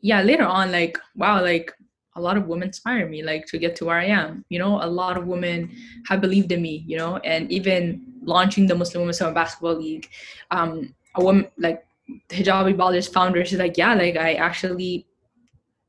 yeah, 0.00 0.22
later 0.22 0.44
on, 0.44 0.70
like 0.70 0.98
wow, 1.16 1.40
like 1.42 1.72
a 2.14 2.20
lot 2.20 2.36
of 2.36 2.46
women 2.46 2.68
inspire 2.68 3.08
me 3.08 3.22
like 3.22 3.46
to 3.46 3.58
get 3.58 3.74
to 3.76 3.86
where 3.86 3.98
i 3.98 4.04
am 4.04 4.44
you 4.48 4.58
know 4.58 4.82
a 4.82 4.86
lot 4.86 5.16
of 5.16 5.26
women 5.26 5.70
have 6.06 6.20
believed 6.20 6.52
in 6.52 6.60
me 6.60 6.84
you 6.86 6.96
know 6.96 7.16
and 7.18 7.50
even 7.50 8.04
launching 8.22 8.66
the 8.66 8.74
muslim 8.74 9.02
women's 9.02 9.18
summer 9.18 9.32
basketball 9.32 9.74
league 9.74 10.08
um 10.50 10.94
a 11.14 11.24
woman 11.24 11.46
like 11.58 11.86
hijabi 12.28 12.74
ballers 12.76 13.10
founder 13.10 13.44
she's 13.44 13.58
like 13.58 13.78
yeah 13.78 13.94
like 13.94 14.16
i 14.16 14.34
actually 14.34 15.06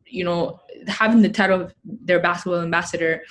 you 0.06 0.24
know 0.24 0.60
having 0.88 1.22
the 1.22 1.30
title 1.30 1.62
of 1.62 1.74
their 1.84 2.20
basketball 2.20 2.62
ambassador 2.62 3.22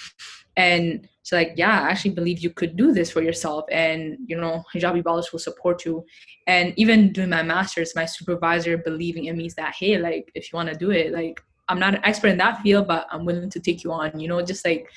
and 0.57 1.09
so 1.23 1.37
like 1.37 1.53
yeah 1.57 1.83
i 1.83 1.91
actually 1.91 2.11
believe 2.11 2.41
you 2.41 2.51
could 2.51 2.77
do 2.77 2.93
this 2.93 3.11
for 3.11 3.23
yourself 3.23 3.65
and 3.71 4.19
you 4.27 4.37
know 4.37 4.63
hijabi 4.75 5.03
ballers 5.03 5.33
will 5.33 5.39
support 5.39 5.85
you. 5.85 6.05
And 6.47 6.75
even 6.77 7.13
doing 7.13 7.31
my 7.31 7.43
master's 7.43 7.95
my 7.95 8.05
supervisor 8.05 8.77
believing 8.77 9.27
in 9.27 9.37
me 9.37 9.47
is 9.47 9.55
that 9.55 9.75
hey 9.79 9.99
like 9.99 10.31
if 10.35 10.53
you 10.53 10.57
want 10.57 10.69
to 10.69 10.75
do 10.75 10.91
it 10.91 11.13
like 11.13 11.41
i'm 11.69 11.79
not 11.79 11.95
an 11.95 12.05
expert 12.05 12.29
in 12.29 12.39
that 12.39 12.61
field 12.63 12.89
but 12.89 13.07
i'm 13.11 13.25
willing 13.25 13.51
to 13.51 13.61
take 13.61 13.85
you 13.85 13.93
on 13.93 14.19
you 14.19 14.29
know 14.29 14.43
just 14.43 14.65
like 14.65 14.89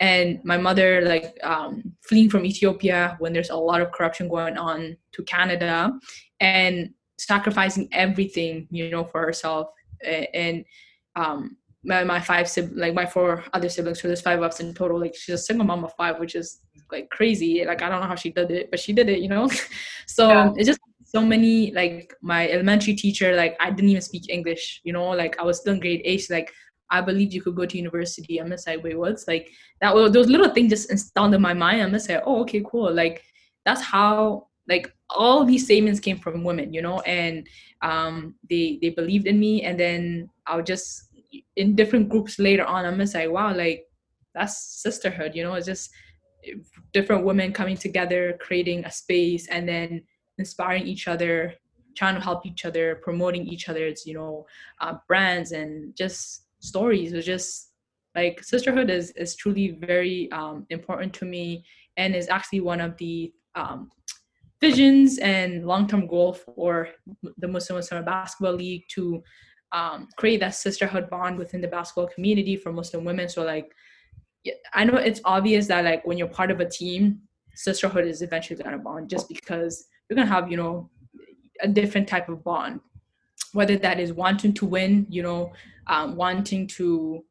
and 0.00 0.44
my 0.44 0.58
mother 0.58 1.02
like 1.02 1.38
um, 1.42 1.94
fleeing 2.02 2.28
from 2.28 2.44
ethiopia 2.44 3.16
when 3.18 3.32
there's 3.32 3.50
a 3.50 3.56
lot 3.56 3.80
of 3.80 3.92
corruption 3.92 4.28
going 4.28 4.56
on 4.56 4.96
to 5.12 5.22
canada 5.24 5.92
and 6.40 6.90
sacrificing 7.18 7.88
everything 7.92 8.66
you 8.70 8.90
know 8.90 9.04
for 9.04 9.20
herself. 9.20 9.68
And 10.04 10.64
um, 11.14 11.56
my, 11.86 12.04
my 12.04 12.20
five 12.20 12.48
siblings, 12.48 12.78
like 12.78 12.94
my 12.94 13.06
four 13.06 13.44
other 13.52 13.68
siblings, 13.68 14.02
so 14.02 14.08
there's 14.08 14.20
five 14.20 14.38
of 14.38 14.44
us 14.44 14.60
in 14.60 14.74
total. 14.74 15.00
Like 15.00 15.14
she's 15.14 15.34
a 15.34 15.38
single 15.38 15.64
mom 15.64 15.84
of 15.84 15.94
five, 15.94 16.18
which 16.18 16.34
is 16.34 16.60
like 16.90 17.08
crazy. 17.10 17.64
Like 17.64 17.80
I 17.82 17.88
don't 17.88 18.00
know 18.00 18.06
how 18.06 18.16
she 18.16 18.30
did 18.30 18.50
it, 18.50 18.70
but 18.70 18.80
she 18.80 18.92
did 18.92 19.08
it, 19.08 19.20
you 19.20 19.28
know. 19.28 19.48
so 20.06 20.28
yeah. 20.28 20.52
it's 20.56 20.66
just 20.66 20.80
so 21.04 21.20
many. 21.20 21.72
Like 21.72 22.12
my 22.20 22.48
elementary 22.48 22.94
teacher, 22.94 23.36
like 23.36 23.56
I 23.60 23.70
didn't 23.70 23.90
even 23.90 24.02
speak 24.02 24.28
English, 24.28 24.80
you 24.84 24.92
know. 24.92 25.08
Like 25.10 25.38
I 25.40 25.44
was 25.44 25.60
still 25.60 25.74
in 25.74 25.80
grade 25.80 26.02
eight. 26.04 26.18
She's 26.18 26.30
like, 26.30 26.52
I 26.90 27.00
believe 27.00 27.32
you 27.32 27.40
could 27.40 27.54
go 27.54 27.66
to 27.66 27.76
university. 27.76 28.38
I'm 28.38 28.46
gonna 28.46 28.58
say, 28.58 28.76
wait, 28.76 28.98
what's 28.98 29.28
like 29.28 29.50
that? 29.80 29.94
Was, 29.94 30.12
those 30.12 30.28
little 30.28 30.50
things 30.50 30.70
just 30.70 30.90
installed 30.90 31.34
in 31.34 31.40
my 31.40 31.54
mind. 31.54 31.82
I'm 31.82 31.88
gonna 31.88 32.00
say, 32.00 32.20
oh, 32.24 32.40
okay, 32.42 32.62
cool. 32.68 32.92
Like 32.92 33.22
that's 33.64 33.82
how 33.82 34.48
like 34.68 34.92
all 35.10 35.44
these 35.44 35.64
statements 35.64 36.00
came 36.00 36.18
from 36.18 36.42
women, 36.42 36.72
you 36.72 36.82
know, 36.82 37.00
and 37.00 37.46
um, 37.82 38.34
they 38.48 38.78
they 38.82 38.90
believed 38.90 39.26
in 39.26 39.38
me, 39.38 39.62
and 39.62 39.78
then 39.78 40.28
I'll 40.46 40.62
just 40.62 41.05
in 41.56 41.74
different 41.74 42.08
groups 42.08 42.38
later 42.38 42.64
on, 42.64 42.84
I'm 42.84 42.92
gonna 42.92 43.06
say, 43.06 43.26
wow, 43.28 43.54
like 43.54 43.84
that's 44.34 44.82
sisterhood, 44.82 45.32
you 45.34 45.42
know, 45.42 45.54
it's 45.54 45.66
just 45.66 45.90
different 46.92 47.24
women 47.24 47.52
coming 47.52 47.76
together, 47.76 48.36
creating 48.40 48.84
a 48.84 48.90
space, 48.90 49.48
and 49.48 49.68
then 49.68 50.02
inspiring 50.38 50.86
each 50.86 51.08
other, 51.08 51.54
trying 51.96 52.14
to 52.14 52.20
help 52.20 52.44
each 52.46 52.64
other, 52.64 53.00
promoting 53.02 53.46
each 53.46 53.68
other's, 53.68 54.06
you 54.06 54.14
know, 54.14 54.46
uh, 54.80 54.94
brands 55.08 55.52
and 55.52 55.96
just 55.96 56.46
stories. 56.60 57.12
It's 57.12 57.26
just 57.26 57.72
like 58.14 58.42
sisterhood 58.42 58.90
is 58.90 59.10
is 59.12 59.34
truly 59.36 59.78
very 59.80 60.30
um, 60.32 60.66
important 60.70 61.12
to 61.14 61.24
me, 61.24 61.64
and 61.96 62.14
is 62.14 62.28
actually 62.28 62.60
one 62.60 62.80
of 62.80 62.96
the 62.98 63.32
um, 63.54 63.90
visions 64.60 65.18
and 65.18 65.66
long-term 65.66 66.06
goal 66.06 66.32
for 66.32 66.88
the 67.38 67.48
Muslim 67.48 67.82
Summer 67.82 68.02
Basketball 68.02 68.54
League 68.54 68.84
to 68.90 69.22
um, 69.72 70.08
create 70.16 70.40
that 70.40 70.54
sisterhood 70.54 71.10
bond 71.10 71.38
within 71.38 71.60
the 71.60 71.68
basketball 71.68 72.08
community 72.08 72.56
for 72.56 72.72
Muslim 72.72 73.04
women. 73.04 73.28
So 73.28 73.44
like, 73.44 73.72
I 74.72 74.84
know 74.84 74.96
it's 74.96 75.20
obvious 75.24 75.66
that 75.66 75.84
like 75.84 76.06
when 76.06 76.18
you're 76.18 76.28
part 76.28 76.50
of 76.50 76.60
a 76.60 76.68
team, 76.68 77.20
sisterhood 77.54 78.06
is 78.06 78.22
eventually 78.22 78.62
gonna 78.62 78.78
bond 78.78 79.10
just 79.10 79.28
because 79.28 79.86
you're 80.08 80.16
gonna 80.16 80.28
have 80.28 80.50
you 80.50 80.56
know 80.56 80.90
a 81.60 81.68
different 81.68 82.06
type 82.06 82.28
of 82.28 82.44
bond, 82.44 82.80
whether 83.52 83.76
that 83.76 83.98
is 83.98 84.12
wanting 84.12 84.52
to 84.54 84.66
win, 84.66 85.06
you 85.08 85.22
know, 85.22 85.52
um, 85.86 86.16
wanting 86.16 86.66
to 86.68 87.24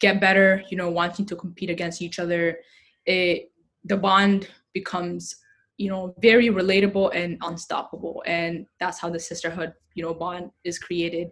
get 0.00 0.20
better, 0.20 0.62
you 0.70 0.76
know, 0.76 0.90
wanting 0.90 1.26
to 1.26 1.36
compete 1.36 1.70
against 1.70 2.02
each 2.02 2.18
other. 2.18 2.58
It 3.06 3.50
the 3.84 3.96
bond 3.96 4.48
becomes 4.74 5.36
you 5.80 5.88
know 5.88 6.14
very 6.20 6.48
relatable 6.48 7.10
and 7.14 7.38
unstoppable 7.40 8.22
and 8.26 8.66
that's 8.78 8.98
how 8.98 9.08
the 9.08 9.18
sisterhood 9.18 9.72
you 9.94 10.02
know 10.02 10.12
bond 10.12 10.50
is 10.62 10.78
created 10.78 11.30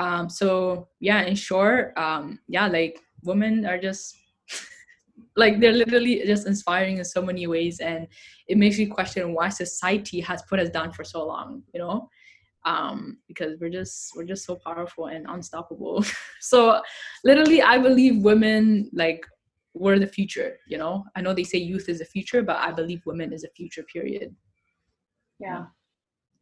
um, 0.00 0.30
so 0.30 0.88
yeah 1.00 1.22
in 1.22 1.34
short 1.34 1.96
um, 1.98 2.38
yeah 2.48 2.66
like 2.66 2.98
women 3.22 3.66
are 3.66 3.78
just 3.78 4.16
like 5.36 5.60
they're 5.60 5.72
literally 5.72 6.22
just 6.24 6.46
inspiring 6.46 6.96
in 6.96 7.04
so 7.04 7.20
many 7.20 7.46
ways 7.46 7.80
and 7.80 8.08
it 8.48 8.56
makes 8.56 8.78
me 8.78 8.86
question 8.86 9.34
why 9.34 9.48
society 9.50 10.18
has 10.20 10.42
put 10.48 10.58
us 10.58 10.70
down 10.70 10.90
for 10.92 11.04
so 11.04 11.24
long 11.24 11.62
you 11.74 11.80
know? 11.80 12.08
Um, 12.66 13.18
because 13.26 13.58
we're 13.58 13.70
just 13.70 14.12
we're 14.14 14.24
just 14.24 14.44
so 14.44 14.54
powerful 14.56 15.06
and 15.06 15.26
unstoppable. 15.28 16.04
So 16.40 16.80
literally 17.22 17.60
i 17.60 17.76
believe 17.76 18.22
women 18.22 18.90
like 18.94 19.26
we're 19.74 19.98
the 19.98 20.06
future 20.06 20.56
you 20.66 20.78
know? 20.78 21.04
I 21.14 21.20
know 21.20 21.34
they 21.34 21.44
say 21.44 21.58
youth 21.58 21.90
is 21.90 21.98
the 21.98 22.06
future 22.06 22.42
but 22.42 22.56
i 22.56 22.72
believe 22.72 23.02
women 23.04 23.34
is 23.34 23.42
the 23.42 23.50
future 23.54 23.82
period. 23.82 24.34
Yeah 25.38 25.66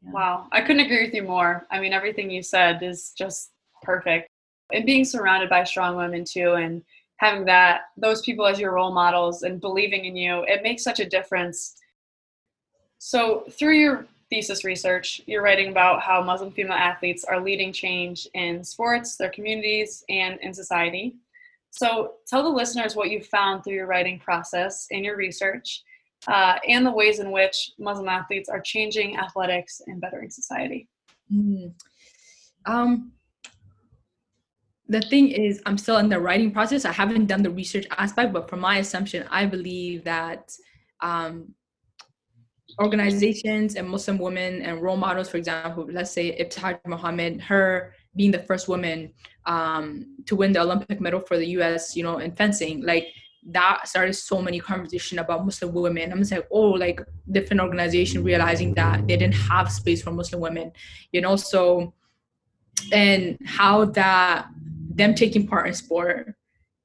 Wow. 0.03 0.47
I 0.53 0.61
couldn't 0.61 0.85
agree 0.85 1.05
with 1.05 1.15
you 1.15 1.23
more. 1.23 1.67
I 1.71 1.81
mean, 1.81 1.93
everything 1.93 2.31
you 2.31 2.43
said 2.43 2.83
is 2.83 3.13
just 3.17 3.51
perfect. 3.83 4.29
And 4.73 4.87
being 4.87 5.05
surrounded 5.05 5.49
by 5.49 5.65
strong 5.65 5.97
women 5.97 6.25
too, 6.25 6.55
and 6.55 6.83
having 7.17 7.45
that, 7.47 7.83
those 7.97 8.23
people 8.23 8.47
as 8.47 8.61
your 8.61 8.73
role 8.73 8.93
models 8.93 9.43
and 9.43 9.61
believing 9.61 10.05
in 10.05 10.17
you, 10.17 10.45
it 10.47 10.63
makes 10.63 10.85
such 10.85 11.01
a 11.01 11.09
difference. 11.09 11.77
So, 12.99 13.45
through 13.51 13.75
your 13.75 14.07
thesis 14.31 14.65
research, 14.65 15.23
you're 15.27 15.43
writing 15.43 15.71
about 15.71 16.03
how 16.03 16.23
Muslim 16.23 16.51
female 16.51 16.77
athletes 16.77 17.25
are 17.25 17.41
leading 17.41 17.73
change 17.73 18.29
in 18.35 18.63
sports, 18.63 19.17
their 19.17 19.31
communities, 19.31 20.05
and 20.09 20.39
in 20.41 20.53
society. 20.53 21.17
So, 21.71 22.15
tell 22.27 22.43
the 22.43 22.49
listeners 22.49 22.95
what 22.95 23.11
you 23.11 23.23
found 23.23 23.65
through 23.65 23.75
your 23.75 23.87
writing 23.87 24.19
process 24.19 24.87
and 24.91 25.05
your 25.05 25.17
research 25.17 25.83
uh, 26.27 26.59
and 26.67 26.85
the 26.85 26.91
ways 26.91 27.21
in 27.21 27.31
which 27.31 27.73
Muslim 27.79 28.09
athletes 28.09 28.49
are 28.49 28.61
changing 28.61 29.17
athletics 29.17 29.81
and 29.87 30.01
bettering 30.01 30.31
society? 30.31 30.89
Mm. 31.33 31.73
Um, 32.67 33.13
the 34.89 35.01
thing 35.03 35.29
is, 35.29 35.63
I'm 35.67 35.79
still 35.79 35.99
in 35.99 36.09
the 36.09 36.19
writing 36.19 36.51
process. 36.51 36.85
I 36.85 36.93
haven't 36.93 37.27
done 37.27 37.43
the 37.43 37.51
research 37.51 37.87
aspect, 37.97 38.33
but 38.33 38.49
from 38.49 38.61
my 38.61 38.79
assumption, 38.79 39.27
I 39.31 39.45
believe 39.47 40.05
that 40.05 40.51
um, 41.01 41.55
organizations 42.81 43.75
and 43.75 43.89
Muslim 43.89 44.19
women 44.19 44.63
and 44.63 44.81
role 44.81 44.97
models, 44.97 45.29
for 45.29 45.37
example, 45.37 45.87
let's 45.91 46.11
say 46.11 46.39
Ibtihaj 46.43 46.81
Muhammad, 46.87 47.41
her 47.43 47.95
being 48.17 48.31
the 48.31 48.39
first 48.39 48.69
woman 48.69 49.13
um, 49.47 50.17
to 50.27 50.37
win 50.37 50.53
the 50.53 50.61
Olympic 50.61 51.01
medal 51.01 51.21
for 51.21 51.37
the 51.37 51.47
U.S., 51.59 51.95
you 51.95 52.03
know, 52.03 52.19
in 52.19 52.33
fencing, 52.33 52.83
like 52.83 53.07
that 53.49 53.89
started 53.89 54.13
so 54.13 54.43
many 54.43 54.61
conversation 54.61 55.19
about 55.19 55.45
Muslim 55.45 55.73
women. 55.73 56.13
I'm 56.13 56.19
just 56.19 56.33
like, 56.33 56.47
oh, 56.51 56.71
like 56.71 57.01
different 57.31 57.63
organization 57.63 58.23
realizing 58.23 58.75
that 58.75 59.07
they 59.07 59.17
didn't 59.17 59.35
have 59.35 59.73
space 59.73 60.03
for 60.03 60.11
Muslim 60.11 60.41
women, 60.41 60.73
you 61.13 61.21
know. 61.21 61.37
So, 61.37 61.95
and 62.93 63.39
how 63.45 63.87
that 63.87 64.49
them 64.95 65.15
taking 65.15 65.47
part 65.47 65.67
in 65.67 65.75
sport 65.75 66.35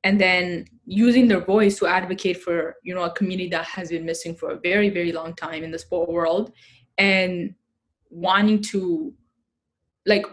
and 0.03 0.19
then 0.19 0.65
using 0.85 1.27
their 1.27 1.43
voice 1.43 1.79
to 1.79 1.87
advocate 1.87 2.41
for 2.41 2.75
you 2.83 2.93
know 2.93 3.03
a 3.03 3.11
community 3.11 3.49
that 3.49 3.65
has 3.65 3.89
been 3.89 4.05
missing 4.05 4.35
for 4.35 4.51
a 4.51 4.59
very 4.59 4.89
very 4.89 5.11
long 5.11 5.33
time 5.35 5.63
in 5.63 5.71
the 5.71 5.79
sport 5.79 6.09
world 6.09 6.51
and 6.97 7.55
wanting 8.09 8.61
to 8.61 9.13
like 10.05 10.25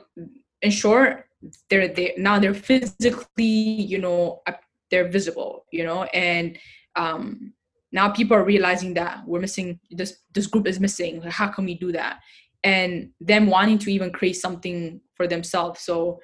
ensure 0.62 1.26
they're 1.68 1.88
there 1.88 2.12
now 2.18 2.38
they're 2.38 2.54
physically 2.54 3.44
you 3.44 3.98
know 3.98 4.42
they're 4.90 5.08
visible 5.08 5.66
you 5.72 5.84
know? 5.84 6.04
And 6.04 6.58
um 6.96 7.52
now 7.92 8.10
people 8.10 8.36
are 8.36 8.44
realizing 8.44 8.94
that 8.94 9.26
we're 9.26 9.40
missing 9.40 9.80
this 9.90 10.18
this 10.32 10.46
group 10.46 10.66
is 10.66 10.80
missing. 10.80 11.22
How 11.22 11.48
can 11.48 11.64
we 11.64 11.74
do 11.74 11.92
that? 11.92 12.20
And 12.62 13.10
them 13.20 13.46
wanting 13.46 13.78
to 13.78 13.92
even 13.92 14.12
create 14.12 14.36
something 14.36 15.00
for 15.14 15.26
themselves. 15.26 15.80
So 15.80 16.20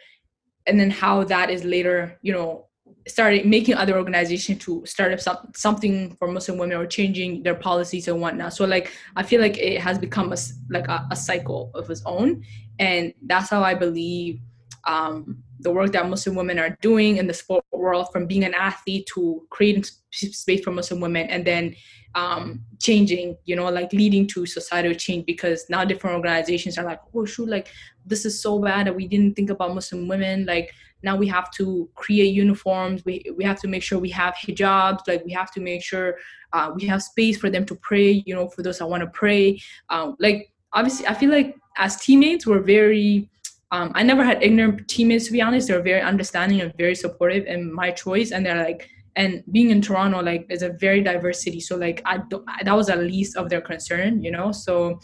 and 0.67 0.79
then 0.79 0.91
how 0.91 1.25
that 1.25 1.51
is 1.51 1.65
later 1.65 2.19
you 2.23 2.33
know 2.33 2.67
started 3.09 3.47
making 3.47 3.75
other 3.75 3.97
organizations 3.97 4.65
to 4.65 4.85
start 4.87 5.13
up 5.13 5.21
some, 5.21 5.51
something 5.55 6.15
for 6.17 6.29
muslim 6.29 6.59
women 6.59 6.77
or 6.77 6.87
changing 6.87 7.43
their 7.43 7.55
policies 7.55 8.07
and 8.09 8.21
whatnot. 8.21 8.53
So 8.55 8.65
like 8.65 8.93
i 9.17 9.23
feel 9.23 9.41
like 9.41 9.59
it 9.59 9.81
has 9.81 9.99
become 9.99 10.33
a 10.33 10.37
like 10.71 10.89
a, 10.89 11.07
a 11.11 11.17
cycle 11.17 11.71
of 11.75 11.91
its 11.91 12.03
own. 12.07 12.45
And 12.79 13.13
that's 13.27 13.51
how 13.51 13.63
i 13.63 13.75
believe 13.75 14.41
um, 14.87 15.42
the 15.61 15.70
work 15.70 15.92
that 15.92 16.09
Muslim 16.09 16.37
women 16.37 16.59
are 16.59 16.77
doing 16.81 17.16
in 17.16 17.27
the 17.27 17.35
sport 17.35 17.64
world, 17.72 18.09
from 18.12 18.27
being 18.27 18.44
an 18.44 18.55
athlete 18.55 19.09
to 19.14 19.46
creating 19.51 19.85
space 20.12 20.62
for 20.62 20.70
Muslim 20.70 21.01
women, 21.01 21.29
and 21.29 21.44
then 21.44 21.75
um, 22.14 22.62
changing, 22.81 23.37
you 23.44 23.57
know, 23.57 23.68
like 23.70 23.92
leading 23.92 24.27
to 24.29 24.46
societal 24.46 24.94
change 24.94 25.27
because 25.27 25.66
now 25.68 25.85
different 25.85 26.16
organizations 26.16 26.79
are 26.79 26.85
like, 26.85 27.01
oh, 27.14 27.25
shoot, 27.25 27.49
like 27.49 27.68
this 28.07 28.25
is 28.25 28.40
so 28.40 28.59
bad 28.59 28.87
that 28.87 28.96
we 28.96 29.07
didn't 29.07 29.35
think 29.35 29.51
about 29.51 29.75
Muslim 29.75 30.09
women. 30.09 30.46
Like 30.46 30.72
now 31.03 31.16
we 31.16 31.27
have 31.29 31.51
to 31.53 31.88
create 31.94 32.33
uniforms. 32.33 33.05
We 33.05 33.25
we 33.37 33.44
have 33.44 33.61
to 33.61 33.68
make 33.68 33.83
sure 33.83 33.99
we 33.99 34.11
have 34.11 34.35
hijabs. 34.35 35.07
Like 35.07 35.25
we 35.25 35.33
have 35.33 35.53
to 35.53 35.61
make 35.61 35.83
sure 35.83 36.16
uh, 36.53 36.72
we 36.75 36.87
have 36.87 37.03
space 37.03 37.37
for 37.37 37.51
them 37.51 37.66
to 37.66 37.75
pray. 37.75 38.22
You 38.25 38.35
know, 38.35 38.49
for 38.49 38.62
those 38.62 38.79
that 38.79 38.88
want 38.88 39.03
to 39.03 39.11
pray. 39.11 39.61
Um, 39.90 40.16
like 40.18 40.53
obviously, 40.72 41.07
I 41.07 41.14
feel 41.14 41.31
like 41.31 41.57
as 41.77 41.96
teammates, 41.96 42.46
we're 42.46 42.61
very 42.61 43.29
um, 43.71 43.93
I 43.95 44.03
never 44.03 44.25
had 44.25 44.43
ignorant 44.43 44.87
teammates 44.89 45.27
to 45.27 45.33
be 45.33 45.43
honest. 45.43 45.69
They're 45.69 45.83
very 45.83 46.01
understanding 46.01 46.61
and 46.61 46.73
very 46.77 46.95
supportive 46.95 47.47
in 47.47 47.73
my 47.73 47.91
choice, 47.91 48.31
and 48.33 48.45
they're 48.45 48.63
like, 48.63 48.89
and 49.17 49.43
being 49.51 49.71
in 49.71 49.81
Toronto, 49.81 50.23
like, 50.23 50.47
is 50.51 50.63
a 50.63 50.71
very 50.71 51.03
diverse 51.03 51.43
city. 51.43 51.59
So 51.61 51.77
like, 51.77 52.03
I 52.05 52.21
that 52.65 52.77
was 52.77 52.89
at 52.89 52.99
least 52.99 53.37
of 53.37 53.49
their 53.49 53.63
concern, 53.63 54.23
you 54.23 54.31
know. 54.31 54.53
So 54.53 55.01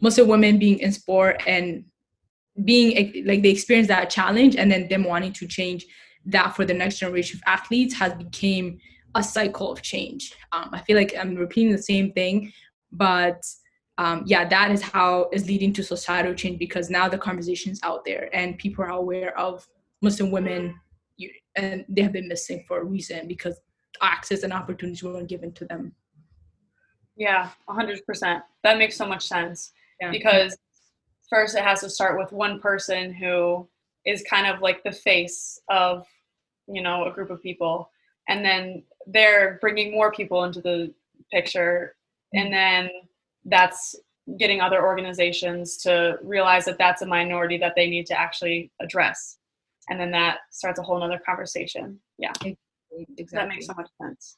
Muslim 0.00 0.28
women 0.28 0.58
being 0.58 0.80
in 0.80 0.92
sport 0.92 1.42
and 1.46 1.84
being 2.64 3.24
like 3.26 3.42
they 3.42 3.50
experience 3.50 3.88
that 3.88 4.10
challenge, 4.10 4.56
and 4.56 4.70
then 4.70 4.88
them 4.88 5.04
wanting 5.04 5.32
to 5.34 5.46
change 5.46 5.86
that 6.26 6.54
for 6.56 6.64
the 6.64 6.74
next 6.74 6.98
generation 6.98 7.38
of 7.38 7.42
athletes 7.52 7.94
has 7.94 8.14
became 8.14 8.78
a 9.14 9.22
cycle 9.22 9.72
of 9.72 9.80
change. 9.82 10.34
Um, 10.52 10.70
I 10.72 10.80
feel 10.80 10.96
like 10.96 11.14
I'm 11.18 11.34
repeating 11.34 11.72
the 11.72 11.82
same 11.82 12.12
thing, 12.12 12.52
but 12.92 13.40
um, 13.98 14.24
yeah, 14.26 14.46
that 14.48 14.70
is 14.70 14.82
how 14.82 15.28
is 15.32 15.46
leading 15.46 15.72
to 15.74 15.82
societal 15.82 16.34
change 16.34 16.58
because 16.58 16.90
now 16.90 17.08
the 17.08 17.18
conversation 17.18 17.72
is 17.72 17.80
out 17.82 18.04
there 18.04 18.28
and 18.34 18.58
people 18.58 18.84
are 18.84 18.90
aware 18.90 19.38
of 19.38 19.66
Muslim 20.02 20.30
women, 20.30 20.74
and 21.56 21.84
they 21.88 22.02
have 22.02 22.12
been 22.12 22.28
missing 22.28 22.64
for 22.66 22.80
a 22.80 22.84
reason 22.84 23.28
because 23.28 23.60
access 24.02 24.42
and 24.42 24.52
opportunities 24.52 25.04
weren't 25.04 25.28
given 25.28 25.52
to 25.52 25.64
them. 25.64 25.92
Yeah, 27.16 27.50
100%. 27.68 28.42
That 28.64 28.78
makes 28.78 28.96
so 28.96 29.06
much 29.06 29.26
sense 29.26 29.72
yeah. 30.00 30.10
because 30.10 30.56
first 31.30 31.56
it 31.56 31.62
has 31.62 31.80
to 31.80 31.90
start 31.90 32.18
with 32.18 32.32
one 32.32 32.60
person 32.60 33.12
who 33.12 33.68
is 34.04 34.24
kind 34.28 34.46
of 34.46 34.60
like 34.60 34.82
the 34.82 34.92
face 34.92 35.60
of 35.68 36.06
you 36.66 36.82
know 36.82 37.06
a 37.06 37.12
group 37.12 37.30
of 37.30 37.42
people 37.42 37.90
and 38.28 38.44
then 38.44 38.82
they're 39.06 39.58
bringing 39.60 39.92
more 39.92 40.10
people 40.12 40.44
into 40.44 40.60
the 40.60 40.92
picture 41.32 41.94
and 42.32 42.52
then 42.52 42.90
that's 43.44 43.94
getting 44.38 44.60
other 44.60 44.84
organizations 44.84 45.76
to 45.78 46.18
realize 46.22 46.64
that 46.64 46.78
that's 46.78 47.02
a 47.02 47.06
minority 47.06 47.58
that 47.58 47.74
they 47.76 47.88
need 47.88 48.06
to 48.06 48.18
actually 48.18 48.70
address. 48.80 49.38
And 49.90 50.00
then 50.00 50.10
that 50.12 50.38
starts 50.50 50.78
a 50.78 50.82
whole 50.82 50.98
nother 50.98 51.20
conversation. 51.24 51.98
Yeah. 52.18 52.32
Exactly. 52.40 53.26
that 53.32 53.48
makes 53.48 53.66
so 53.66 53.74
much 53.76 53.90
sense? 54.00 54.36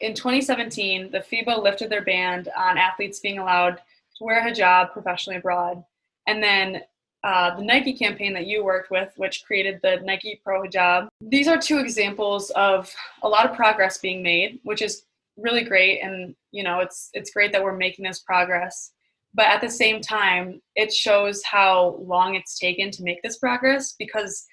In 0.00 0.14
2017 0.14 1.10
the 1.10 1.18
fiba 1.18 1.62
lifted 1.62 1.90
their 1.90 2.04
ban 2.04 2.46
on 2.56 2.78
athletes 2.78 3.20
being 3.20 3.38
allowed 3.38 3.76
to 4.18 4.24
wear 4.24 4.40
a 4.40 4.50
hijab 4.50 4.92
professionally 4.92 5.38
abroad. 5.38 5.84
And 6.26 6.42
then 6.42 6.82
uh, 7.26 7.56
the 7.56 7.62
Nike 7.62 7.92
campaign 7.92 8.32
that 8.34 8.46
you 8.46 8.64
worked 8.64 8.90
with, 8.90 9.12
which 9.16 9.42
created 9.44 9.80
the 9.82 9.96
Nike 10.04 10.40
Pro 10.44 10.62
Hijab. 10.62 11.08
These 11.20 11.48
are 11.48 11.58
two 11.58 11.78
examples 11.78 12.50
of 12.50 12.92
a 13.22 13.28
lot 13.28 13.50
of 13.50 13.56
progress 13.56 13.98
being 13.98 14.22
made, 14.22 14.60
which 14.62 14.80
is 14.80 15.02
really 15.36 15.64
great. 15.64 16.00
And 16.00 16.34
you 16.52 16.62
know, 16.62 16.80
it's 16.80 17.10
it's 17.12 17.30
great 17.30 17.52
that 17.52 17.62
we're 17.62 17.76
making 17.76 18.04
this 18.04 18.20
progress. 18.20 18.92
But 19.34 19.46
at 19.46 19.60
the 19.60 19.68
same 19.68 20.00
time, 20.00 20.62
it 20.76 20.92
shows 20.92 21.42
how 21.44 21.98
long 22.00 22.34
it's 22.34 22.58
taken 22.58 22.90
to 22.92 23.02
make 23.02 23.22
this 23.22 23.36
progress 23.36 23.94
because 23.98 24.46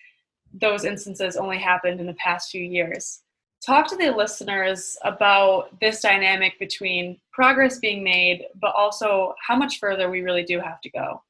those 0.53 0.83
instances 0.83 1.37
only 1.37 1.57
happened 1.57 1.99
in 1.99 2.05
the 2.05 2.15
past 2.15 2.49
few 2.49 2.61
years. 2.61 3.21
Talk 3.65 3.87
to 3.87 3.95
the 3.95 4.11
listeners 4.11 4.97
about 5.03 5.79
this 5.79 6.01
dynamic 6.01 6.59
between 6.59 7.17
progress 7.31 7.79
being 7.79 8.03
made, 8.03 8.45
but 8.61 8.75
also 8.75 9.33
how 9.47 9.55
much 9.55 9.79
further 9.79 10.09
we 10.09 10.21
really 10.21 10.43
do 10.43 10.59
have 10.59 10.81
to 10.81 10.89
go. 10.89 11.23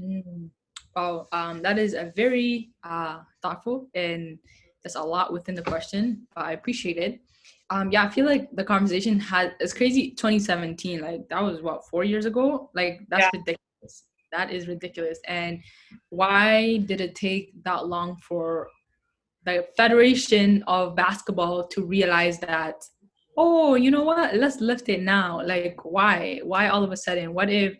Mm. 0.00 0.50
Um, 0.96 1.62
that 1.62 1.78
is 1.78 1.94
a 1.94 2.12
very 2.16 2.70
uh, 2.82 3.20
thoughtful 3.42 3.88
and 3.94 4.38
there's 4.82 4.94
a 4.94 5.02
lot 5.02 5.32
within 5.32 5.54
the 5.54 5.62
question, 5.62 6.26
but 6.34 6.44
I 6.44 6.52
appreciate 6.52 6.96
it. 6.96 7.20
Um, 7.70 7.90
yeah, 7.90 8.04
I 8.04 8.10
feel 8.10 8.26
like 8.26 8.48
the 8.54 8.64
conversation 8.64 9.18
had 9.18 9.54
it's 9.58 9.72
crazy. 9.72 10.10
2017, 10.10 11.00
like 11.00 11.28
that 11.28 11.42
was 11.42 11.62
what 11.62 11.86
four 11.88 12.04
years 12.04 12.24
ago. 12.24 12.70
Like 12.74 13.00
that's 13.08 13.24
yeah. 13.24 13.40
ridiculous. 13.40 14.04
That 14.32 14.52
is 14.52 14.68
ridiculous. 14.68 15.18
And 15.26 15.60
why 16.10 16.78
did 16.78 17.00
it 17.00 17.14
take 17.14 17.52
that 17.64 17.86
long 17.86 18.16
for 18.16 18.68
the 19.44 19.66
Federation 19.76 20.62
of 20.66 20.94
Basketball 20.94 21.66
to 21.68 21.84
realize 21.84 22.38
that? 22.40 22.84
Oh, 23.36 23.74
you 23.74 23.90
know 23.90 24.04
what? 24.04 24.34
Let's 24.34 24.60
lift 24.60 24.88
it 24.88 25.02
now. 25.02 25.42
Like, 25.44 25.84
why? 25.84 26.40
Why 26.42 26.68
all 26.68 26.82
of 26.82 26.92
a 26.92 26.96
sudden? 26.96 27.34
What 27.34 27.50
if 27.50 27.76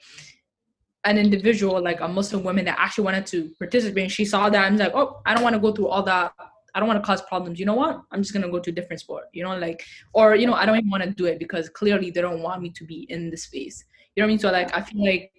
an 1.06 1.18
individual 1.18 1.80
like 1.80 2.00
a 2.00 2.08
Muslim 2.08 2.42
woman 2.42 2.64
that 2.64 2.76
actually 2.78 3.04
wanted 3.04 3.26
to 3.26 3.50
participate. 3.58 4.02
And 4.02 4.12
she 4.12 4.24
saw 4.24 4.50
that 4.50 4.64
i'm 4.64 4.76
like, 4.76 4.92
oh, 4.94 5.22
I 5.24 5.34
don't 5.34 5.42
want 5.42 5.54
to 5.54 5.60
go 5.60 5.72
through 5.72 5.88
all 5.88 6.02
that. 6.02 6.32
I 6.76 6.78
don't 6.78 6.88
want 6.88 7.02
to 7.02 7.06
cause 7.06 7.22
problems. 7.22 7.58
You 7.58 7.64
know 7.64 7.74
what? 7.74 8.02
I'm 8.12 8.20
just 8.20 8.34
gonna 8.34 8.50
go 8.50 8.60
to 8.60 8.70
a 8.70 8.72
different 8.72 9.00
sport. 9.00 9.24
You 9.32 9.44
know, 9.44 9.56
like, 9.56 9.82
or 10.12 10.34
you 10.36 10.46
know, 10.46 10.52
I 10.52 10.66
don't 10.66 10.76
even 10.76 10.90
want 10.90 11.04
to 11.04 11.10
do 11.10 11.24
it 11.24 11.38
because 11.38 11.70
clearly 11.70 12.10
they 12.10 12.20
don't 12.20 12.42
want 12.42 12.60
me 12.60 12.68
to 12.68 12.84
be 12.84 13.06
in 13.08 13.30
the 13.30 13.36
space. 13.36 13.82
You 14.14 14.22
know 14.22 14.26
what 14.26 14.28
I 14.28 14.32
mean? 14.32 14.38
So 14.38 14.52
like, 14.52 14.76
I 14.76 14.82
feel 14.82 15.02
like 15.02 15.32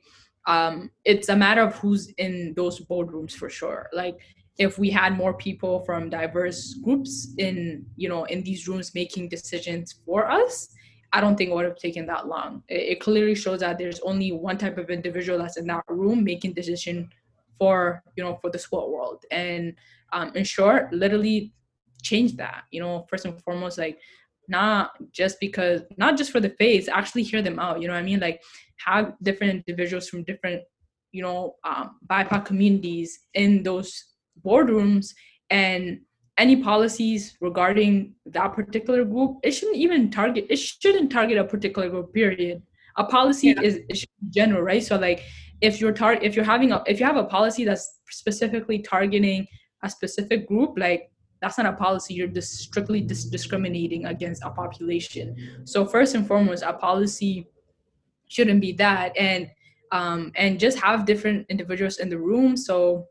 um, 0.48 0.90
it's 1.06 1.30
a 1.30 1.36
matter 1.36 1.62
of 1.62 1.76
who's 1.76 2.08
in 2.18 2.56
those 2.56 2.80
boardrooms 2.80 3.34
for 3.34 3.52
sure. 3.52 3.88
Like, 3.94 4.20
if 4.58 4.80
we 4.80 4.90
had 4.90 5.16
more 5.16 5.36
people 5.36 5.82
from 5.82 6.10
diverse 6.10 6.74
groups 6.84 7.36
in 7.38 7.86
you 7.98 8.10
know 8.10 8.24
in 8.24 8.42
these 8.42 8.68
rooms 8.68 8.96
making 8.96 9.30
decisions 9.30 9.94
for 10.06 10.28
us 10.28 10.70
I 11.14 11.22
don't 11.22 11.38
think 11.38 11.52
it 11.52 11.54
would 11.54 11.66
have 11.66 11.78
taken 11.78 12.06
that 12.08 12.28
long. 12.28 12.64
It, 12.68 12.82
it, 12.92 13.00
clearly 13.00 13.34
shows 13.34 13.62
that 13.62 13.78
there's 13.78 14.00
only 14.02 14.32
one 14.34 14.58
type 14.58 14.78
of 14.78 14.90
individual 14.90 15.40
that's 15.40 15.58
in 15.58 15.68
that 15.68 15.84
room 15.88 16.24
making 16.24 16.54
decision 16.54 17.10
for 17.58 18.04
you 18.16 18.24
know 18.24 18.38
for 18.42 18.50
the 18.50 18.60
sport 18.60 18.90
world. 18.90 19.24
And 19.32 19.74
um, 20.14 20.32
in 20.36 20.44
short, 20.44 20.94
literally 20.94 21.54
change 22.04 22.36
that. 22.38 22.64
You 22.72 22.82
know, 22.82 23.06
first 23.10 23.26
and 23.26 23.42
foremost, 23.44 23.78
like 23.78 24.00
not 24.48 24.92
just 25.12 25.40
because 25.40 25.82
not 25.98 26.18
just 26.18 26.32
for 26.32 26.40
the 26.40 26.50
face, 26.52 26.88
actually 26.88 27.24
hear 27.24 27.42
them 27.42 27.60
out. 27.60 27.82
You 27.82 27.88
know 27.88 27.94
what 27.94 28.00
I 28.00 28.04
mean? 28.04 28.20
Like 28.20 28.42
have 28.86 29.14
different 29.22 29.64
individuals 29.68 30.08
from 30.10 30.24
different 30.24 30.62
you 31.12 31.22
know 31.22 31.56
um, 31.64 31.98
BIPOC 32.10 32.46
communities 32.46 33.20
in 33.34 33.64
those 33.64 34.04
boardrooms 34.46 35.14
and 35.50 36.00
any 36.38 36.62
policies 36.62 37.36
regarding 37.42 38.14
that 38.26 38.54
particular 38.54 39.04
group 39.04 39.38
it 39.44 39.52
shouldn't 39.52 39.78
even 39.78 40.12
target 40.12 40.46
it 40.50 40.58
shouldn't 40.58 41.12
target 41.12 41.38
a 41.38 41.44
particular 41.44 41.90
group 41.90 42.14
period 42.14 42.62
a 42.98 43.04
policy 43.04 43.48
yeah. 43.48 43.62
is, 43.62 43.80
is 43.90 44.06
general 44.30 44.62
right 44.62 44.84
so 44.84 44.98
like 44.98 45.24
if 45.62 45.82
you're 45.82 45.92
tar- 45.92 46.22
if 46.22 46.36
you're 46.36 46.46
having 46.46 46.72
a 46.72 46.84
if 46.88 47.00
you 47.00 47.06
have 47.06 47.18
a 47.18 47.24
policy 47.24 47.66
that's 47.66 48.00
specifically 48.10 48.80
targeting 48.80 49.48
a 49.84 49.90
specific 49.90 50.48
group 50.48 50.78
like 50.78 51.12
that's 51.42 51.58
not 51.58 51.68
a 51.68 51.74
policy. 51.74 52.14
You're 52.16 52.28
just 52.28 52.54
strictly 52.60 53.02
dis- 53.02 53.26
discriminating 53.26 54.06
against 54.06 54.44
a 54.44 54.50
population. 54.50 55.36
So 55.66 55.86
first 55.86 56.16
and 56.16 56.28
foremost 56.28 56.64
a 56.64 56.74
policy 56.74 57.48
shouldn't 58.28 58.62
be 58.62 58.74
that. 58.74 59.16
And 59.18 59.50
um 59.92 60.32
and 60.36 60.60
just 60.60 60.80
have 60.80 61.06
different 61.06 61.46
individuals 61.50 61.98
in 61.98 62.10
the 62.10 62.18
room. 62.18 62.58
So 62.58 63.08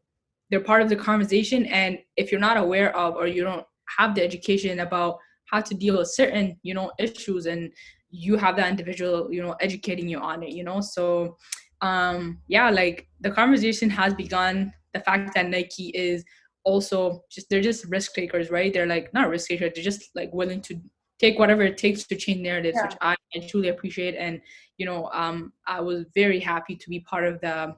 they're 0.50 0.60
part 0.60 0.82
of 0.82 0.88
the 0.88 0.96
conversation. 0.96 1.66
And 1.66 1.98
if 2.16 2.30
you're 2.30 2.40
not 2.40 2.56
aware 2.56 2.96
of 2.96 3.14
or 3.14 3.26
you 3.26 3.42
don't 3.44 3.66
have 3.98 4.14
the 4.14 4.22
education 4.22 4.80
about 4.80 5.18
how 5.50 5.60
to 5.60 5.74
deal 5.74 5.98
with 5.98 6.08
certain 6.08 6.58
you 6.62 6.74
know 6.74 6.90
issues 6.98 7.46
and 7.46 7.72
you 8.10 8.36
have 8.36 8.56
that 8.56 8.70
individual 8.70 9.32
you 9.32 9.42
know 9.42 9.54
educating 9.60 10.08
you 10.08 10.18
on 10.18 10.42
it 10.42 10.50
you 10.50 10.64
know? 10.64 10.80
So 10.80 11.36
um 11.82 12.38
yeah 12.48 12.70
like 12.70 13.08
the 13.20 13.30
conversation 13.30 13.90
has 13.90 14.14
begun 14.14 14.72
the 14.94 15.00
fact 15.00 15.34
that 15.34 15.48
nike 15.48 15.88
is 15.90 16.24
also 16.64 17.22
just 17.30 17.48
they're 17.48 17.60
just 17.60 17.84
risk 17.86 18.14
takers 18.14 18.50
right 18.50 18.72
they're 18.72 18.86
like 18.86 19.12
not 19.12 19.28
risk 19.28 19.48
takers 19.48 19.72
they're 19.74 19.84
just 19.84 20.10
like 20.14 20.32
willing 20.32 20.60
to 20.60 20.80
take 21.18 21.38
whatever 21.38 21.62
it 21.62 21.78
takes 21.78 22.06
to 22.06 22.16
change 22.16 22.40
narratives 22.40 22.76
yeah. 22.76 22.86
which 22.86 22.96
i 23.00 23.16
truly 23.48 23.68
appreciate 23.68 24.14
and 24.14 24.40
you 24.78 24.86
know 24.86 25.08
um 25.12 25.52
i 25.66 25.80
was 25.80 26.04
very 26.14 26.40
happy 26.40 26.74
to 26.74 26.88
be 26.88 27.00
part 27.00 27.24
of 27.24 27.40
the 27.40 27.74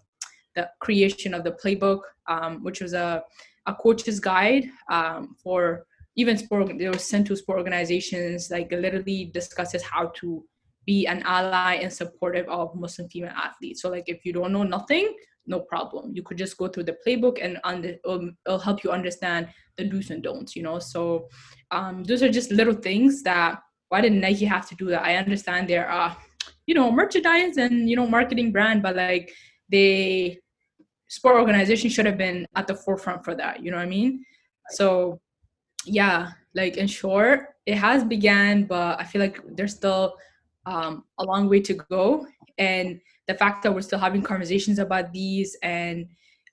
the 0.58 0.68
creation 0.80 1.34
of 1.34 1.44
the 1.44 1.52
playbook, 1.52 2.00
um, 2.26 2.62
which 2.64 2.80
was 2.80 2.92
a, 2.92 3.22
a 3.66 3.74
coach's 3.74 4.18
guide 4.18 4.64
um, 4.90 5.36
for 5.42 5.86
even 6.16 6.36
sport. 6.36 6.76
They 6.76 6.88
were 6.88 6.98
sent 6.98 7.28
to 7.28 7.36
sport 7.36 7.58
organizations, 7.58 8.50
like 8.50 8.70
literally 8.72 9.26
discusses 9.26 9.82
how 9.82 10.08
to 10.16 10.44
be 10.88 11.06
an 11.06 11.20
ally 11.36 11.74
and 11.82 11.92
supportive 11.92 12.48
of 12.48 12.74
Muslim 12.74 13.08
female 13.08 13.36
athletes. 13.46 13.82
So, 13.82 13.90
like, 13.90 14.08
if 14.08 14.24
you 14.24 14.32
don't 14.32 14.52
know 14.56 14.62
nothing, 14.76 15.06
no 15.46 15.60
problem. 15.60 16.12
You 16.16 16.22
could 16.22 16.38
just 16.38 16.56
go 16.56 16.68
through 16.68 16.84
the 16.84 16.96
playbook 17.04 17.38
and 17.42 17.58
under, 17.64 17.90
it'll, 18.04 18.30
it'll 18.46 18.58
help 18.58 18.82
you 18.84 18.90
understand 18.90 19.48
the 19.76 19.84
do's 19.84 20.10
and 20.10 20.22
don'ts. 20.22 20.56
You 20.56 20.62
know, 20.62 20.78
so 20.78 21.28
um, 21.70 22.04
those 22.04 22.22
are 22.22 22.32
just 22.38 22.50
little 22.50 22.78
things 22.88 23.22
that. 23.22 23.60
Why 23.90 24.02
did 24.02 24.12
Nike 24.12 24.44
have 24.44 24.68
to 24.68 24.74
do 24.74 24.86
that? 24.90 25.02
I 25.02 25.16
understand 25.16 25.66
there 25.66 25.88
are, 25.88 26.14
you 26.66 26.74
know, 26.74 26.92
merchandise 26.92 27.56
and 27.56 27.88
you 27.88 27.96
know 27.96 28.06
marketing 28.06 28.52
brand, 28.52 28.82
but 28.82 28.96
like 28.96 29.32
they 29.70 30.38
sport 31.08 31.36
organization 31.36 31.90
should 31.90 32.06
have 32.06 32.18
been 32.18 32.46
at 32.54 32.66
the 32.66 32.74
forefront 32.74 33.24
for 33.24 33.34
that 33.34 33.62
you 33.62 33.70
know 33.70 33.78
what 33.78 33.86
i 33.86 33.88
mean 33.88 34.22
so 34.70 35.18
yeah 35.84 36.30
like 36.54 36.76
in 36.76 36.86
short 36.86 37.54
it 37.66 37.76
has 37.76 38.04
began 38.04 38.64
but 38.64 39.00
i 39.00 39.04
feel 39.04 39.20
like 39.20 39.40
there's 39.56 39.74
still 39.74 40.14
um, 40.68 41.04
a 41.18 41.24
long 41.24 41.48
way 41.48 41.60
to 41.60 41.74
go 41.74 42.26
and 42.58 43.00
the 43.26 43.34
fact 43.34 43.62
that 43.62 43.74
we're 43.74 43.88
still 43.88 43.98
having 43.98 44.22
conversations 44.22 44.78
about 44.78 45.12
these 45.12 45.56
and 45.62 46.06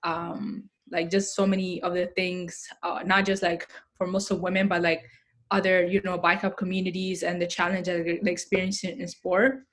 um, 0.04 0.70
like 0.92 1.10
just 1.10 1.36
so 1.36 1.46
many 1.46 1.82
of 1.82 1.94
the 1.94 2.08
things 2.16 2.68
uh, 2.84 3.02
not 3.06 3.26
just 3.26 3.44
like 3.44 3.68
for 3.98 4.08
muslim 4.08 4.42
women 4.42 4.68
but 4.68 4.82
like 4.82 5.04
other 5.52 5.86
you 5.86 6.02
know 6.04 6.18
BIPOC 6.18 6.58
communities 6.58 7.24
and 7.24 7.42
the 7.42 7.48
challenge 7.48 7.88
that 7.88 8.04
they're 8.04 8.34
experiencing 8.34 9.00
in 9.00 9.08
sport 9.08 9.64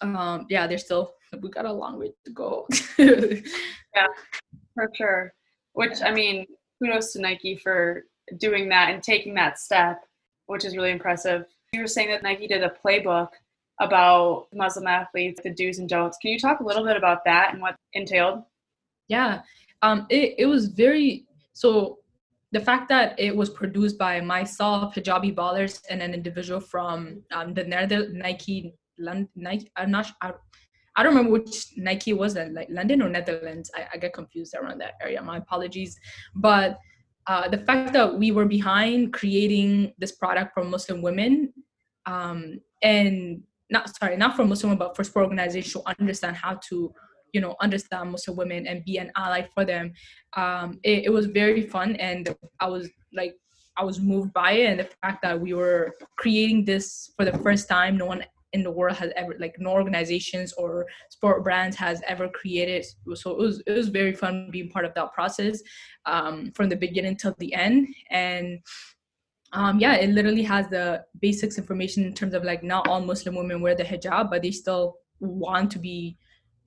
um, 0.00 0.46
yeah 0.48 0.66
there's 0.66 0.84
still 0.84 1.14
we 1.42 1.50
got 1.50 1.64
a 1.64 1.72
long 1.72 1.98
way 1.98 2.12
to 2.24 2.30
go. 2.30 2.66
yeah, 2.98 4.06
for 4.74 4.90
sure. 4.94 5.32
Which 5.72 6.02
I 6.02 6.12
mean, 6.12 6.46
kudos 6.82 7.12
to 7.12 7.20
Nike 7.20 7.56
for 7.56 8.04
doing 8.38 8.68
that 8.68 8.90
and 8.90 9.02
taking 9.02 9.34
that 9.34 9.58
step, 9.58 10.02
which 10.46 10.64
is 10.64 10.76
really 10.76 10.90
impressive. 10.90 11.46
You 11.72 11.80
were 11.80 11.86
saying 11.86 12.10
that 12.10 12.22
Nike 12.22 12.46
did 12.46 12.62
a 12.62 12.74
playbook 12.84 13.28
about 13.80 14.46
Muslim 14.52 14.86
athletes, 14.86 15.40
the 15.42 15.50
do's 15.50 15.78
and 15.78 15.88
don'ts. 15.88 16.18
Can 16.18 16.30
you 16.30 16.38
talk 16.38 16.60
a 16.60 16.64
little 16.64 16.84
bit 16.84 16.96
about 16.96 17.24
that 17.24 17.52
and 17.52 17.60
what 17.60 17.76
entailed? 17.92 18.42
Yeah, 19.08 19.42
um, 19.82 20.06
it, 20.08 20.34
it 20.38 20.46
was 20.46 20.68
very 20.68 21.26
so 21.52 21.98
the 22.52 22.60
fact 22.60 22.88
that 22.88 23.18
it 23.18 23.34
was 23.34 23.50
produced 23.50 23.98
by 23.98 24.20
myself, 24.20 24.94
hijabi 24.94 25.34
ballers, 25.34 25.82
and 25.90 26.00
an 26.00 26.14
individual 26.14 26.60
from 26.60 27.20
um, 27.32 27.52
the 27.52 27.64
Nike, 27.64 28.74
Nike. 29.34 29.72
I'm 29.76 29.90
not. 29.90 30.12
I, 30.20 30.32
I 30.96 31.02
don't 31.02 31.16
remember 31.16 31.32
which 31.32 31.76
Nike 31.76 32.12
was 32.12 32.34
that, 32.34 32.54
like 32.54 32.68
London 32.70 33.02
or 33.02 33.08
Netherlands. 33.08 33.70
I, 33.74 33.88
I 33.94 33.96
get 33.96 34.12
confused 34.12 34.54
around 34.54 34.80
that 34.80 34.94
area. 35.02 35.20
My 35.20 35.38
apologies, 35.38 35.98
but 36.36 36.78
uh, 37.26 37.48
the 37.48 37.58
fact 37.58 37.92
that 37.94 38.16
we 38.16 38.30
were 38.30 38.44
behind 38.44 39.12
creating 39.12 39.92
this 39.98 40.12
product 40.12 40.54
for 40.54 40.62
Muslim 40.62 41.02
women, 41.02 41.52
um, 42.06 42.60
and 42.82 43.42
not 43.70 43.94
sorry, 43.96 44.16
not 44.16 44.36
for 44.36 44.44
Muslim, 44.44 44.76
but 44.76 44.96
for 44.96 45.04
sport 45.04 45.24
organizations 45.24 45.72
to 45.72 45.82
understand 45.98 46.36
how 46.36 46.58
to 46.68 46.92
you 47.32 47.40
know 47.40 47.56
understand 47.60 48.12
muslim 48.12 48.36
women 48.36 48.66
and 48.66 48.84
be 48.84 48.96
an 48.98 49.10
ally 49.16 49.42
for 49.54 49.64
them. 49.64 49.92
Um, 50.36 50.78
it, 50.84 51.06
it 51.06 51.12
was 51.12 51.26
very 51.26 51.62
fun 51.62 51.96
and 51.96 52.34
i 52.60 52.68
was 52.68 52.88
like 53.12 53.34
i 53.76 53.84
was 53.84 54.00
moved 54.00 54.32
by 54.32 54.52
it 54.52 54.66
and 54.70 54.80
the 54.80 54.88
fact 55.02 55.20
that 55.22 55.38
we 55.40 55.52
were 55.52 55.94
creating 56.16 56.64
this 56.64 57.10
for 57.16 57.24
the 57.24 57.36
first 57.38 57.68
time 57.68 57.96
no 57.96 58.06
one 58.06 58.24
in 58.54 58.62
the 58.62 58.70
world 58.70 58.96
has 58.96 59.12
ever 59.16 59.34
like 59.38 59.56
no 59.58 59.70
organizations 59.70 60.52
or 60.54 60.86
sport 61.10 61.42
brands 61.42 61.76
has 61.76 62.00
ever 62.06 62.28
created. 62.28 62.86
So 63.14 63.32
it 63.32 63.38
was 63.38 63.62
it 63.66 63.72
was 63.72 63.88
very 63.88 64.14
fun 64.14 64.48
being 64.50 64.70
part 64.70 64.84
of 64.84 64.94
that 64.94 65.12
process 65.12 65.60
um, 66.06 66.52
from 66.54 66.68
the 66.68 66.76
beginning 66.76 67.16
till 67.16 67.34
the 67.38 67.52
end. 67.52 67.88
And 68.10 68.60
um, 69.54 69.78
yeah 69.78 69.94
it 69.94 70.10
literally 70.10 70.42
has 70.42 70.68
the 70.68 71.04
basics 71.20 71.58
information 71.58 72.04
in 72.04 72.12
terms 72.12 72.34
of 72.34 72.44
like 72.44 72.62
not 72.62 72.86
all 72.88 73.00
muslim 73.00 73.34
women 73.34 73.60
wear 73.60 73.74
the 73.74 73.84
hijab 73.84 74.30
but 74.30 74.42
they 74.42 74.50
still 74.50 74.96
want 75.20 75.70
to 75.70 75.78
be 75.78 76.16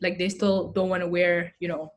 like 0.02 0.18
they 0.18 0.30
still 0.30 0.70
don't 0.70 0.90
want 0.90 1.02
to 1.02 1.08
wear 1.08 1.54
you 1.60 1.68
know 1.68 1.92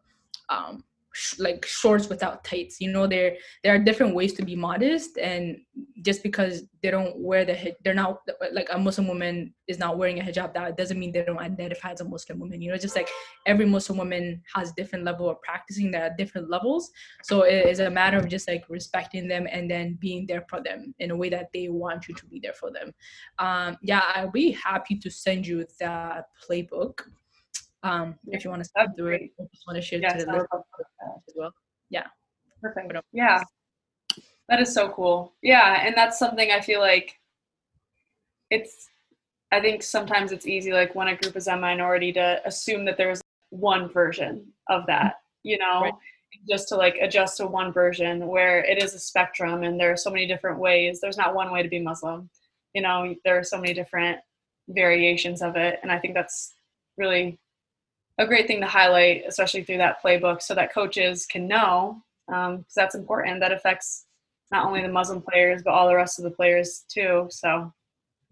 um 0.48 0.85
sh- 1.12 1.38
like 1.38 1.64
shorts 1.64 2.09
without 2.09 2.44
tights. 2.44 2.81
You 2.81 2.92
know 2.92 3.07
there 3.07 3.37
there 3.62 3.75
are 3.75 3.79
different 3.79 4.14
ways 4.14 4.33
to 4.35 4.44
be 4.44 4.57
modest 4.57 5.18
and 5.18 5.59
just 6.03 6.23
because 6.23 6.64
they 6.83 6.90
don't 6.90 7.18
wear 7.18 7.44
the 7.44 7.75
they're 7.85 7.94
not 7.94 8.20
like 8.53 8.68
a 8.70 8.79
muslim 8.79 9.07
woman 9.07 9.53
is 9.68 9.79
not 9.79 9.99
wearing 9.99 10.18
a 10.18 10.23
hijab 10.23 10.55
that 10.55 10.77
doesn't 10.77 10.99
mean 10.99 11.12
they 11.12 11.23
don't 11.23 11.38
identify 11.38 11.90
as 11.90 12.01
a 12.01 12.05
muslim 12.05 12.38
woman. 12.38 12.61
You 12.61 12.70
know 12.70 12.79
just 12.79 12.96
like 12.96 13.09
every 13.46 13.66
muslim 13.66 13.99
woman 13.99 14.42
has 14.55 14.73
different 14.73 15.05
level 15.05 15.29
of 15.29 15.40
practicing 15.42 15.90
that 15.92 16.03
at 16.03 16.16
different 16.18 16.51
levels. 16.51 16.90
So 17.23 17.42
it 17.42 17.66
is 17.66 17.81
a 17.81 17.90
matter 17.90 18.18
of 18.18 18.29
just 18.29 18.49
like 18.49 18.64
respecting 18.68 19.29
them 19.29 19.46
and 19.51 19.70
then 19.70 19.99
being 20.01 20.27
there 20.27 20.44
for 20.49 20.62
them 20.62 20.94
in 20.99 21.11
a 21.11 21.16
way 21.16 21.29
that 21.31 21.51
they 21.53 21.68
want 21.68 22.09
you 22.09 22.14
to 22.14 22.27
be 22.27 22.40
there 22.40 22.55
for 22.55 22.70
them. 22.70 22.92
Um 23.38 23.77
yeah 23.83 24.03
i'll 24.14 24.31
be 24.31 24.53
happy 24.53 24.96
to 24.96 25.11
send 25.11 25.46
you 25.46 25.64
that 25.79 26.27
playbook 26.42 27.01
um, 27.82 28.14
if 28.28 28.44
you 28.44 28.50
want 28.50 28.62
to 28.62 28.68
step 28.68 28.88
through 28.96 29.14
it, 29.14 29.22
I 29.40 29.44
just 29.52 29.66
want 29.66 29.76
to 29.76 29.82
share 29.82 30.00
yes, 30.00 30.20
to 30.20 30.26
the 30.26 30.32
as 30.32 31.34
well. 31.34 31.52
Yeah. 31.88 32.06
Perfect. 32.62 32.92
Yeah. 33.12 33.42
That 34.48 34.60
is 34.60 34.74
so 34.74 34.90
cool. 34.90 35.32
Yeah, 35.42 35.86
and 35.86 35.94
that's 35.96 36.18
something 36.18 36.50
I 36.50 36.60
feel 36.60 36.80
like 36.80 37.16
it's 38.50 38.88
I 39.52 39.60
think 39.60 39.82
sometimes 39.82 40.32
it's 40.32 40.46
easy 40.46 40.72
like 40.72 40.94
when 40.94 41.08
a 41.08 41.16
group 41.16 41.36
is 41.36 41.46
a 41.46 41.56
minority 41.56 42.12
to 42.12 42.40
assume 42.44 42.84
that 42.84 42.96
there's 42.96 43.20
one 43.50 43.88
version 43.88 44.46
of 44.68 44.86
that, 44.86 45.14
you 45.42 45.58
know, 45.58 45.82
right. 45.82 45.94
just 46.48 46.68
to 46.68 46.76
like 46.76 46.96
adjust 47.00 47.36
to 47.38 47.46
one 47.46 47.72
version 47.72 48.26
where 48.26 48.64
it 48.64 48.82
is 48.82 48.94
a 48.94 48.98
spectrum 48.98 49.62
and 49.62 49.78
there 49.78 49.92
are 49.92 49.96
so 49.96 50.10
many 50.10 50.26
different 50.26 50.58
ways. 50.58 51.00
There's 51.00 51.16
not 51.16 51.34
one 51.34 51.50
way 51.52 51.62
to 51.62 51.68
be 51.68 51.80
Muslim. 51.80 52.30
You 52.74 52.82
know, 52.82 53.14
there 53.24 53.38
are 53.38 53.44
so 53.44 53.60
many 53.60 53.74
different 53.74 54.18
variations 54.68 55.42
of 55.42 55.56
it 55.56 55.80
and 55.82 55.90
I 55.90 55.98
think 55.98 56.14
that's 56.14 56.54
really 56.96 57.38
a 58.20 58.26
great 58.26 58.46
thing 58.46 58.61
to 58.61 58.66
highlight, 58.66 59.24
especially 59.26 59.64
through 59.64 59.78
that 59.78 60.02
playbook, 60.02 60.42
so 60.42 60.54
that 60.54 60.72
coaches 60.72 61.24
can 61.24 61.48
know, 61.48 62.02
because 62.26 62.54
um, 62.54 62.64
that's 62.76 62.94
important. 62.94 63.40
That 63.40 63.50
affects 63.50 64.04
not 64.52 64.66
only 64.66 64.83
the 64.83 64.88
Muslim 64.88 65.22
players, 65.22 65.62
but 65.64 65.72
all 65.72 65.88
the 65.88 65.96
rest 65.96 66.18
of 66.18 66.24
the 66.24 66.30
players 66.30 66.85
too. 66.88 67.26
So, 67.30 67.72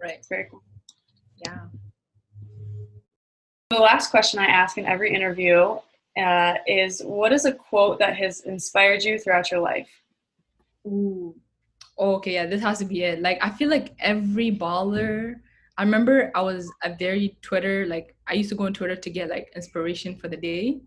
right, 0.01 0.13
it's 0.13 0.29
very 0.29 0.47
cool. 0.51 0.63
Yeah. 1.45 1.59
The 3.71 3.79
last 3.79 4.11
question 4.11 4.41
I 4.41 4.47
ask 4.47 4.77
in 4.77 4.85
every 4.85 5.15
interview 5.15 5.79
uh, 6.19 6.55
is, 6.67 7.01
"What 7.03 7.33
is 7.33 7.47
a 7.47 7.53
quote 7.53 7.99
that 7.99 8.15
has 8.17 8.41
inspired 8.43 9.03
you 9.03 9.19
throughout 9.19 9.51
your 9.51 9.61
life?" 9.61 9.89
Ooh. 10.87 11.35
Okay, 11.99 12.35
yeah, 12.35 12.47
this 12.47 12.61
has 12.61 12.79
to 12.79 12.85
be 12.85 13.05
it. 13.05 13.23
Like, 13.23 13.39
I 13.43 13.51
feel 13.51 13.71
like 13.71 13.95
every 13.99 14.53
baller 14.53 15.41
I 15.79 15.85
remember 15.85 16.33
I 16.35 16.43
was 16.43 16.71
a 16.83 16.95
very 16.95 17.39
Twitter 17.41 17.87
like 17.87 18.17
I 18.27 18.35
used 18.35 18.51
to 18.51 18.57
go 18.57 18.67
on 18.67 18.75
Twitter 18.75 18.97
to 18.97 19.11
get 19.11 19.31
like 19.31 19.51
inspiration 19.55 20.17
for 20.17 20.27
the 20.29 20.37
day. 20.37 20.81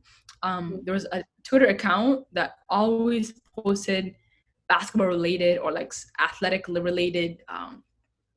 Um, 0.43 0.73
mm-hmm. 0.73 0.79
there 0.83 0.93
was 0.93 1.07
a 1.13 1.23
Twitter 1.43 1.67
account 1.67 2.25
that 2.33 2.55
always 2.69 3.33
posted 3.57 4.13
basketball 4.67 5.07
related 5.07 5.59
or 5.59 5.71
like 5.71 5.93
athletic 6.19 6.67
related 6.67 7.41
um, 7.47 7.83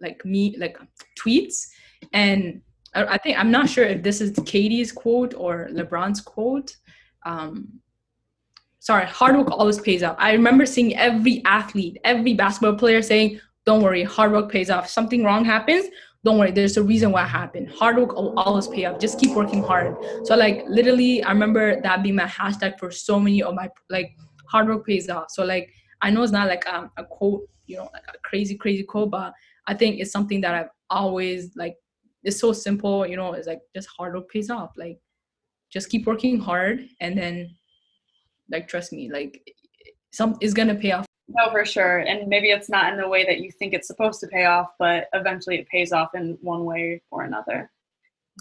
like 0.01 0.25
me 0.25 0.57
like 0.59 0.79
tweets 1.21 1.67
and 2.13 2.61
I, 2.95 3.05
I, 3.05 3.19
think 3.19 3.39
I'm 3.39 3.51
not 3.51 3.69
sure 3.69 3.85
if 3.85 4.03
this 4.03 4.21
is 4.21 4.33
KD's 4.33 4.93
quote 4.93 5.35
or 5.35 5.69
LeBron's 5.73 6.21
quote. 6.21 6.77
Um, 7.27 7.81
sorry, 8.79 9.07
hard 9.07 9.37
work 9.37 9.51
always 9.51 9.81
pays 9.81 10.03
off. 10.03 10.17
I 10.19 10.33
remember 10.33 10.67
seeing 10.67 10.97
every 10.97 11.43
athlete, 11.45 11.99
every 12.05 12.35
basketball 12.35 12.77
player 12.79 13.03
saying, 13.03 13.41
"Don't 13.65 13.83
worry, 13.83 14.05
hard 14.05 14.33
work 14.33 14.51
pays 14.51 14.71
off. 14.71 14.89
Something 14.89 15.25
wrong 15.25 15.45
happens, 15.45 15.87
don't 16.25 16.39
worry 16.39 16.51
there's 16.51 16.77
a 16.77 16.83
reason 16.83 17.13
why 17.13 17.25
it 17.25 17.29
happened. 17.29 17.71
Hard 17.71 17.97
work 17.97 18.15
will 18.15 18.39
always 18.39 18.67
pay 18.67 18.87
off. 18.87 18.99
Just 18.99 19.21
keep 19.21 19.37
working 19.37 19.63
hard. 19.63 19.97
So 20.25 20.35
like 20.37 20.65
literally 20.69 21.23
i 21.23 21.31
remember 21.31 21.81
that 21.83 22.03
being 22.03 22.17
my 22.17 22.25
hashtag 22.25 22.79
for 22.79 22.91
so 22.91 23.21
many 23.21 23.43
of 23.43 23.55
my 23.55 23.69
like 23.91 24.17
hard 24.49 24.69
work 24.69 24.87
pays 24.87 25.09
off. 25.09 25.31
So 25.31 25.45
like 25.45 25.73
i 26.03 26.11
know 26.11 26.23
it's 26.23 26.33
not 26.33 26.49
like 26.49 26.67
um, 26.69 26.91
a 26.97 27.05
quote 27.05 27.49
you 27.67 27.77
know 27.77 27.89
like 27.93 28.05
a 28.09 28.19
crazy 28.23 28.57
crazy 28.57 28.83
quote 28.83 29.11
but 29.11 29.33
i 29.67 29.73
think 29.73 29.99
it's 29.99 30.13
something 30.13 30.39
that 30.43 30.55
i've 30.55 30.69
always 30.91 31.57
like 31.57 31.77
it's 32.25 32.41
so 32.41 32.53
simple 32.53 33.07
you 33.07 33.17
know 33.17 33.33
it's 33.35 33.47
like 33.47 33.61
just 33.75 33.89
hard 33.97 34.15
work 34.15 34.29
pays 34.29 34.51
off. 34.51 34.73
Like 34.77 34.99
just 35.71 35.91
keep 35.91 36.07
working 36.07 36.39
hard 36.39 36.87
and 37.01 37.17
then 37.17 37.55
like 38.51 38.69
trust 38.69 38.93
me 38.93 39.11
like 39.11 39.41
some 40.13 40.37
is 40.41 40.55
gonna 40.55 40.75
pay 40.75 40.93
off 40.93 41.07
no, 41.29 41.51
for 41.51 41.65
sure. 41.65 41.99
And 41.99 42.29
maybe 42.29 42.51
it's 42.51 42.69
not 42.69 42.93
in 42.93 42.99
the 42.99 43.09
way 43.09 43.25
that 43.25 43.41
you 43.41 43.51
think 43.51 43.73
it's 43.73 43.87
supposed 43.87 44.21
to 44.21 44.27
pay 44.27 44.45
off, 44.45 44.71
but 44.79 45.09
eventually 45.15 45.57
it 45.57 45.69
pays 45.69 45.93
off 45.93 46.15
in 46.15 46.37
one 46.43 46.65
way 46.65 47.03
or 47.11 47.23
another. 47.23 47.71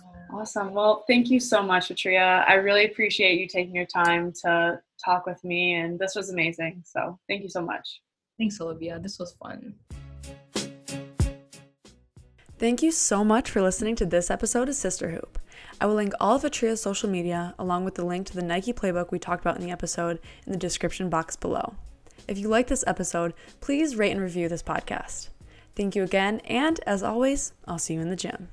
Yeah. 0.02 0.38
Awesome. 0.38 0.74
Well, 0.74 1.06
thank 1.08 1.30
you 1.30 1.40
so 1.40 1.64
much, 1.64 1.88
Fitriya. 1.88 2.46
I 2.48 2.56
really 2.56 2.86
appreciate 2.86 3.40
you 3.40 3.48
taking 3.48 3.76
your 3.76 3.86
time 3.86 4.34
to 4.44 4.82
talk 5.04 5.26
with 5.26 5.44
me, 5.44 5.76
and 5.76 5.98
this 5.98 6.16
was 6.16 6.30
amazing. 6.30 6.84
So 6.86 7.20
thank 7.30 7.44
you 7.44 7.50
so 7.50 7.62
much. 7.62 8.02
Thanks, 8.38 8.60
Olivia. 8.60 9.00
This 9.00 9.20
was 9.20 9.34
fun. 9.34 9.76
Thank 12.58 12.82
you 12.82 12.92
so 12.92 13.24
much 13.24 13.52
for 13.52 13.62
listening 13.62 13.96
to 13.98 14.06
this 14.06 14.32
episode 14.32 14.70
of 14.70 14.76
Sister 14.76 15.12
Hoop. 15.12 15.40
I 15.80 15.86
will 15.86 15.96
link 15.96 16.14
all 16.20 16.36
of 16.36 16.42
Fitriya's 16.42 16.82
social 16.82 17.10
media 17.10 17.56
along 17.60 17.86
with 17.86 17.96
the 17.96 18.06
link 18.06 18.28
to 18.28 18.36
the 18.36 18.42
Nike 18.42 18.74
playbook 18.74 19.12
we 19.12 19.20
talked 19.20 19.42
about 19.42 19.58
in 19.58 19.66
the 19.66 19.72
episode 19.72 20.20
in 20.46 20.52
the 20.52 20.58
description 20.58 21.10
box 21.10 21.36
below. 21.36 21.76
If 22.28 22.38
you 22.38 22.48
like 22.48 22.68
this 22.68 22.84
episode, 22.88 23.34
please 23.62 23.96
rate 23.96 24.12
and 24.12 24.22
review 24.22 24.48
this 24.48 24.64
podcast. 24.64 25.30
Thank 25.76 25.96
you 25.96 26.04
again, 26.04 26.40
and 26.42 26.80
as 26.86 27.04
always, 27.04 27.54
I'll 27.68 27.80
see 27.80 27.96
you 27.96 28.02
in 28.02 28.10
the 28.10 28.16
gym. 28.16 28.50